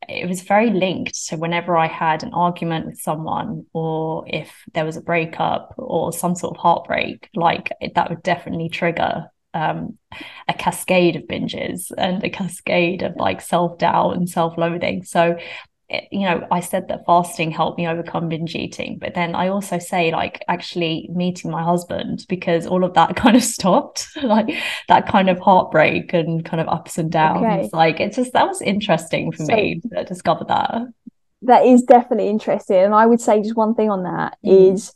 [0.07, 4.85] it was very linked so whenever i had an argument with someone or if there
[4.85, 9.97] was a breakup or some sort of heartbreak like that would definitely trigger um,
[10.47, 15.03] a cascade of binges and a cascade of like self-doubt and self-loathing.
[15.03, 15.37] So
[16.11, 19.79] you know, I said that fasting helped me overcome binge eating, but then I also
[19.79, 24.55] say like actually meeting my husband because all of that kind of stopped, like
[24.87, 27.43] that kind of heartbreak and kind of ups and downs.
[27.43, 27.69] Okay.
[27.73, 30.81] Like it's just that was interesting for so, me to discover that.
[31.43, 34.73] That is definitely interesting, and I would say just one thing on that mm.
[34.73, 34.93] is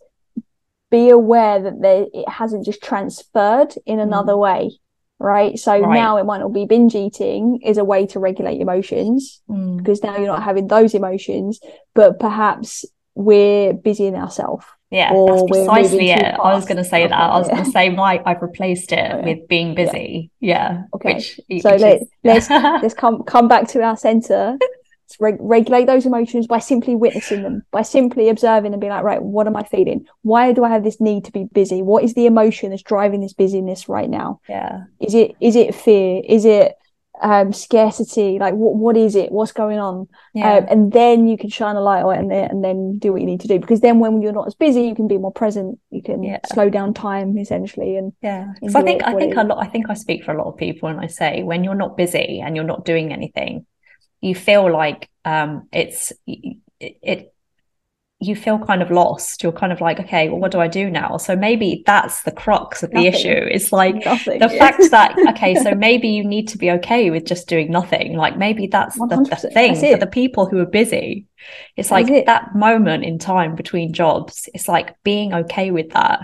[0.91, 4.39] be aware that there, it hasn't just transferred in another mm.
[4.39, 4.80] way
[5.20, 5.58] right?
[5.58, 5.94] So right.
[5.94, 9.78] now it might not be binge eating is a way to regulate emotions mm.
[9.78, 11.60] because now you're not having those emotions,
[11.94, 12.86] but perhaps
[13.16, 14.66] we're busy in ourselves.
[14.92, 16.24] Yeah, that's precisely it.
[16.24, 17.20] I was going to say okay, that.
[17.20, 19.26] I was going to say my I've replaced it oh, yeah.
[19.26, 20.32] with being busy.
[20.40, 20.72] Yeah.
[20.72, 20.84] yeah.
[20.94, 21.16] Okay.
[21.16, 22.08] Which, so which let, is...
[22.24, 24.58] let's let's come come back to our center
[25.19, 29.22] reg- regulate those emotions by simply witnessing them, by simply observing and being like, right,
[29.22, 30.06] what am I feeling?
[30.22, 31.82] Why do I have this need to be busy?
[31.82, 34.40] What is the emotion that's driving this busyness right now?
[34.49, 34.84] Yeah.
[34.99, 36.22] Is it is it fear?
[36.27, 36.76] Is it
[37.22, 40.56] um scarcity like what what is it what's going on yeah.
[40.56, 43.14] Um, and then you can shine a light on it and then, and then do
[43.14, 45.18] what you need to do because then when you're not as busy you can be
[45.18, 46.40] more present you can yeah.
[46.52, 49.90] slow down time essentially and yeah so i think i think a lot i think
[49.90, 52.56] i speak for a lot of people when i say when you're not busy and
[52.56, 53.65] you're not doing anything
[54.26, 57.35] you feel like um, it's it, it
[58.19, 59.43] you feel kind of lost.
[59.43, 61.18] You're kind of like, okay, well, what do I do now?
[61.18, 63.14] So maybe that's the crux of the nothing.
[63.14, 63.47] issue.
[63.52, 64.39] It's like nothing.
[64.39, 68.15] the fact that, okay, so maybe you need to be okay with just doing nothing.
[68.15, 71.27] Like maybe that's the, the, thing for the people who are busy.
[71.76, 72.26] It's like it.
[72.26, 74.47] that moment in time between jobs.
[74.53, 76.22] It's like being okay with that.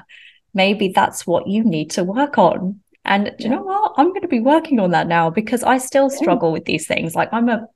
[0.54, 2.80] Maybe that's what you need to work on.
[3.04, 3.32] And yeah.
[3.38, 3.94] do you know what?
[3.98, 7.16] I'm going to be working on that now because I still struggle with these things.
[7.16, 7.68] Like I'm a,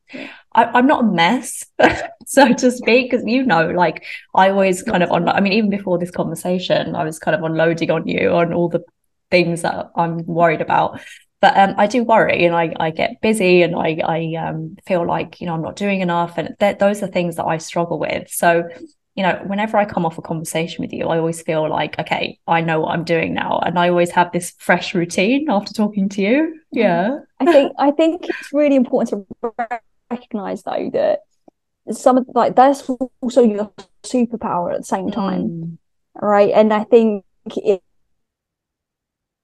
[0.53, 1.65] I, am not a mess,
[2.25, 5.27] so to speak, because you know, like I always kind of on.
[5.27, 8.69] I mean, even before this conversation, I was kind of unloading on you on all
[8.69, 8.83] the
[9.31, 11.01] things that I'm worried about.
[11.41, 15.05] But um, I do worry, and I, I get busy, and I I um, feel
[15.05, 17.99] like you know I'm not doing enough, and th- those are things that I struggle
[17.99, 18.29] with.
[18.29, 18.69] So
[19.15, 22.37] you know, whenever I come off a conversation with you, I always feel like, okay,
[22.47, 23.59] I know what I'm doing now.
[23.65, 26.59] And I always have this fresh routine after talking to you.
[26.71, 27.19] Yeah.
[27.39, 29.53] I think I think it's really important to
[30.11, 31.19] recognize though that
[31.91, 32.89] some of like that's
[33.21, 33.71] also your
[34.03, 35.43] superpower at the same time.
[35.43, 35.77] Mm.
[36.21, 36.51] Right.
[36.53, 37.81] And I think it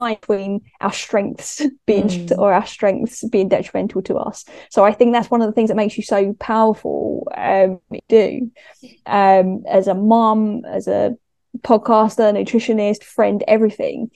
[0.02, 2.38] between our strengths being mm.
[2.38, 4.46] or our strengths being detrimental to us.
[4.70, 7.28] So I think that's one of the things that makes you so powerful.
[7.36, 7.80] Um,
[8.10, 8.52] do
[9.06, 11.18] um, as a mom, as a
[11.60, 14.12] podcaster, nutritionist, friend, everything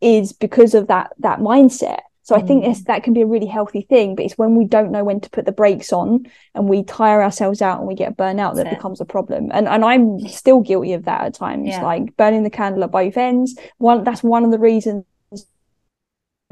[0.00, 2.00] is because of that that mindset.
[2.22, 2.84] So I think mm.
[2.86, 5.30] that can be a really healthy thing, but it's when we don't know when to
[5.30, 6.26] put the brakes on
[6.56, 9.52] and we tire ourselves out and we get burnt out that becomes a problem.
[9.54, 11.84] And and I'm still guilty of that at times, yeah.
[11.84, 13.56] like burning the candle at both ends.
[13.78, 15.04] One that's one of the reasons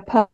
[0.06, 0.28] put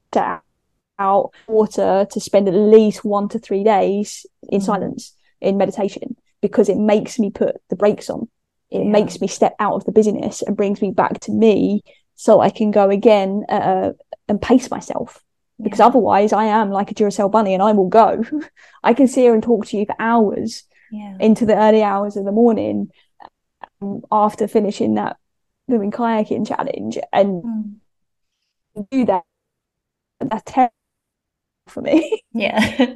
[0.99, 4.65] out water to spend at least one to three days in mm.
[4.65, 8.29] silence in meditation because it makes me put the brakes on.
[8.71, 8.91] It yeah.
[8.91, 11.83] makes me step out of the busyness and brings me back to me
[12.15, 13.93] so I can go again uh,
[14.29, 15.23] and pace myself.
[15.63, 15.87] Because yeah.
[15.87, 18.25] otherwise, I am like a Duracell bunny and I will go.
[18.83, 21.17] I can sit here and talk to you for hours yeah.
[21.19, 22.91] into the early hours of the morning
[23.83, 25.17] um, after finishing that
[25.69, 28.87] moving kayaking challenge and mm.
[28.91, 29.23] do that
[30.21, 30.73] that's terrible
[31.69, 32.23] for me.
[32.33, 32.95] Yeah.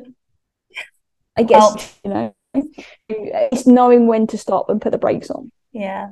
[1.36, 2.34] I guess well, you know
[3.08, 5.50] it's knowing when to stop and put the brakes on.
[5.72, 6.10] Yeah.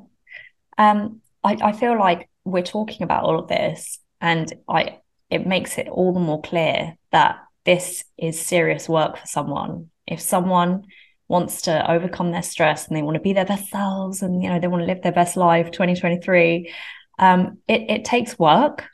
[0.77, 4.99] Um I, I feel like we're talking about all of this and I
[5.31, 9.91] it makes it all the more clear that this is serious work for someone.
[10.07, 10.85] If someone
[11.29, 14.51] wants to overcome their stress and they want to be their best selves and you
[14.51, 16.71] know they want to live their best life 2023
[17.19, 18.85] um, it, it takes work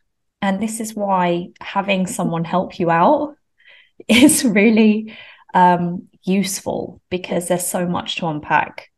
[0.40, 3.36] and this is why having someone help you out
[4.08, 5.16] is really
[5.54, 8.90] um, useful because there's so much to unpack.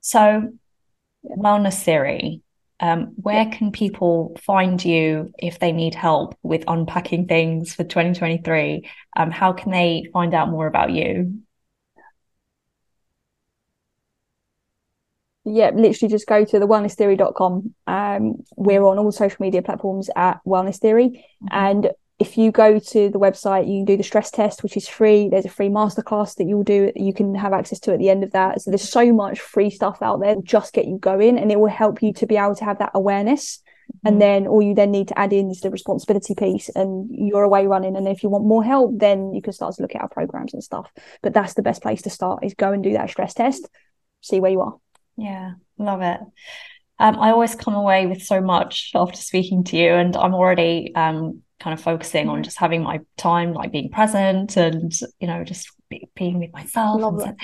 [0.00, 0.52] So,
[1.24, 2.42] wellness theory,
[2.80, 8.88] um, where can people find you if they need help with unpacking things for 2023?
[9.16, 11.40] Um, how can they find out more about you?
[15.44, 17.74] Yeah, literally just go to the wellnesstheory.com.
[17.86, 21.24] Um, we're on all social media platforms at Wellness Theory.
[21.42, 21.46] Mm-hmm.
[21.50, 24.88] And if you go to the website, you can do the stress test, which is
[24.88, 25.28] free.
[25.28, 26.92] There's a free masterclass that you'll do.
[26.94, 28.62] You can have access to at the end of that.
[28.62, 30.36] So there's so much free stuff out there.
[30.42, 32.92] Just get you going, and it will help you to be able to have that
[32.94, 33.58] awareness.
[33.58, 34.08] Mm-hmm.
[34.08, 37.42] And then all you then need to add in is the responsibility piece, and you're
[37.42, 37.96] away running.
[37.96, 40.54] And if you want more help, then you can start to look at our programs
[40.54, 40.90] and stuff.
[41.20, 43.68] But that's the best place to start: is go and do that stress test,
[44.22, 44.78] see where you are.
[45.16, 46.20] Yeah, love it.
[46.98, 50.94] Um, I always come away with so much after speaking to you, and I'm already
[50.94, 55.42] um, kind of focusing on just having my time, like being present, and you know,
[55.42, 57.20] just be, being with myself.
[57.20, 57.34] So,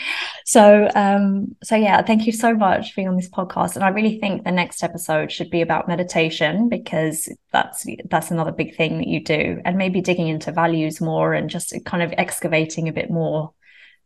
[0.44, 3.74] so, um, so yeah, thank you so much for being on this podcast.
[3.74, 8.52] And I really think the next episode should be about meditation because that's that's another
[8.52, 12.14] big thing that you do, and maybe digging into values more and just kind of
[12.16, 13.52] excavating a bit more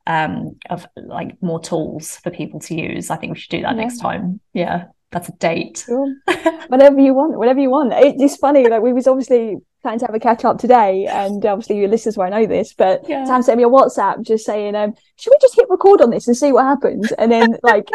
[0.06, 3.10] um, of like more tools for people to use.
[3.10, 3.82] I think we should do that yeah.
[3.82, 4.40] next time.
[4.52, 5.84] Yeah, that's a date.
[5.86, 6.14] Sure.
[6.68, 7.92] whatever you want, whatever you want.
[7.94, 8.68] It's funny.
[8.68, 12.16] Like we was obviously planning to have a catch up today, and obviously your listeners
[12.16, 13.24] won't know this, but yeah.
[13.24, 16.26] Sam sent me a WhatsApp just saying, um, "Should we just hit record on this
[16.26, 17.88] and see what happens?" And then like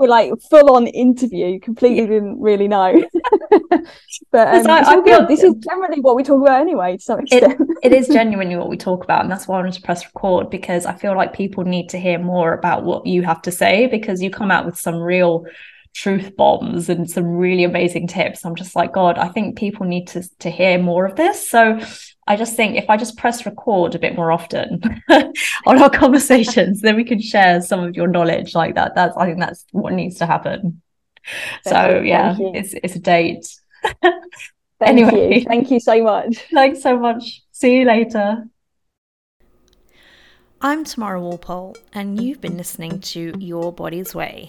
[0.00, 3.04] we're like full on interview, completely didn't really know.
[4.30, 7.20] but um, I, I feel this is generally what we talk about anyway, to some
[7.20, 7.60] extent.
[7.60, 10.06] It, it is genuinely what we talk about, and that's why I wanted to press
[10.06, 13.52] record because I feel like people need to hear more about what you have to
[13.52, 15.44] say because you come out with some real
[15.92, 18.46] truth bombs and some really amazing tips.
[18.46, 21.46] I'm just like, God, I think people need to to hear more of this.
[21.46, 21.78] So
[22.30, 24.80] I just think if I just press record a bit more often
[25.66, 28.94] on our conversations, then we can share some of your knowledge like that.
[28.94, 30.80] That's I think that's what needs to happen.
[31.64, 33.48] Thank so yeah, it's it's a date.
[34.80, 35.44] anyway, you.
[35.44, 36.38] thank you so much.
[36.54, 37.42] Thanks so much.
[37.50, 38.44] See you later.
[40.60, 44.46] I'm Tamara Walpole, and you've been listening to Your Body's Way.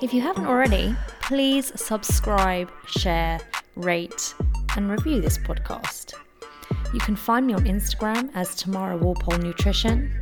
[0.00, 3.40] If you haven't already, please subscribe, share,
[3.74, 4.36] rate,
[4.76, 6.14] and review this podcast.
[6.92, 10.12] You can find me on Instagram as Tamara Walpole Nutrition.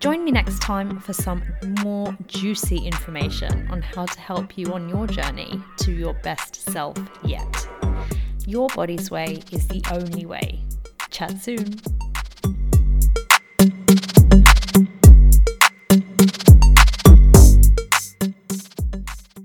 [0.00, 1.42] Join me next time for some
[1.82, 6.96] more juicy information on how to help you on your journey to your best self
[7.24, 7.68] yet.
[8.46, 10.64] Your body's way is the only way.
[11.10, 11.80] Chat soon.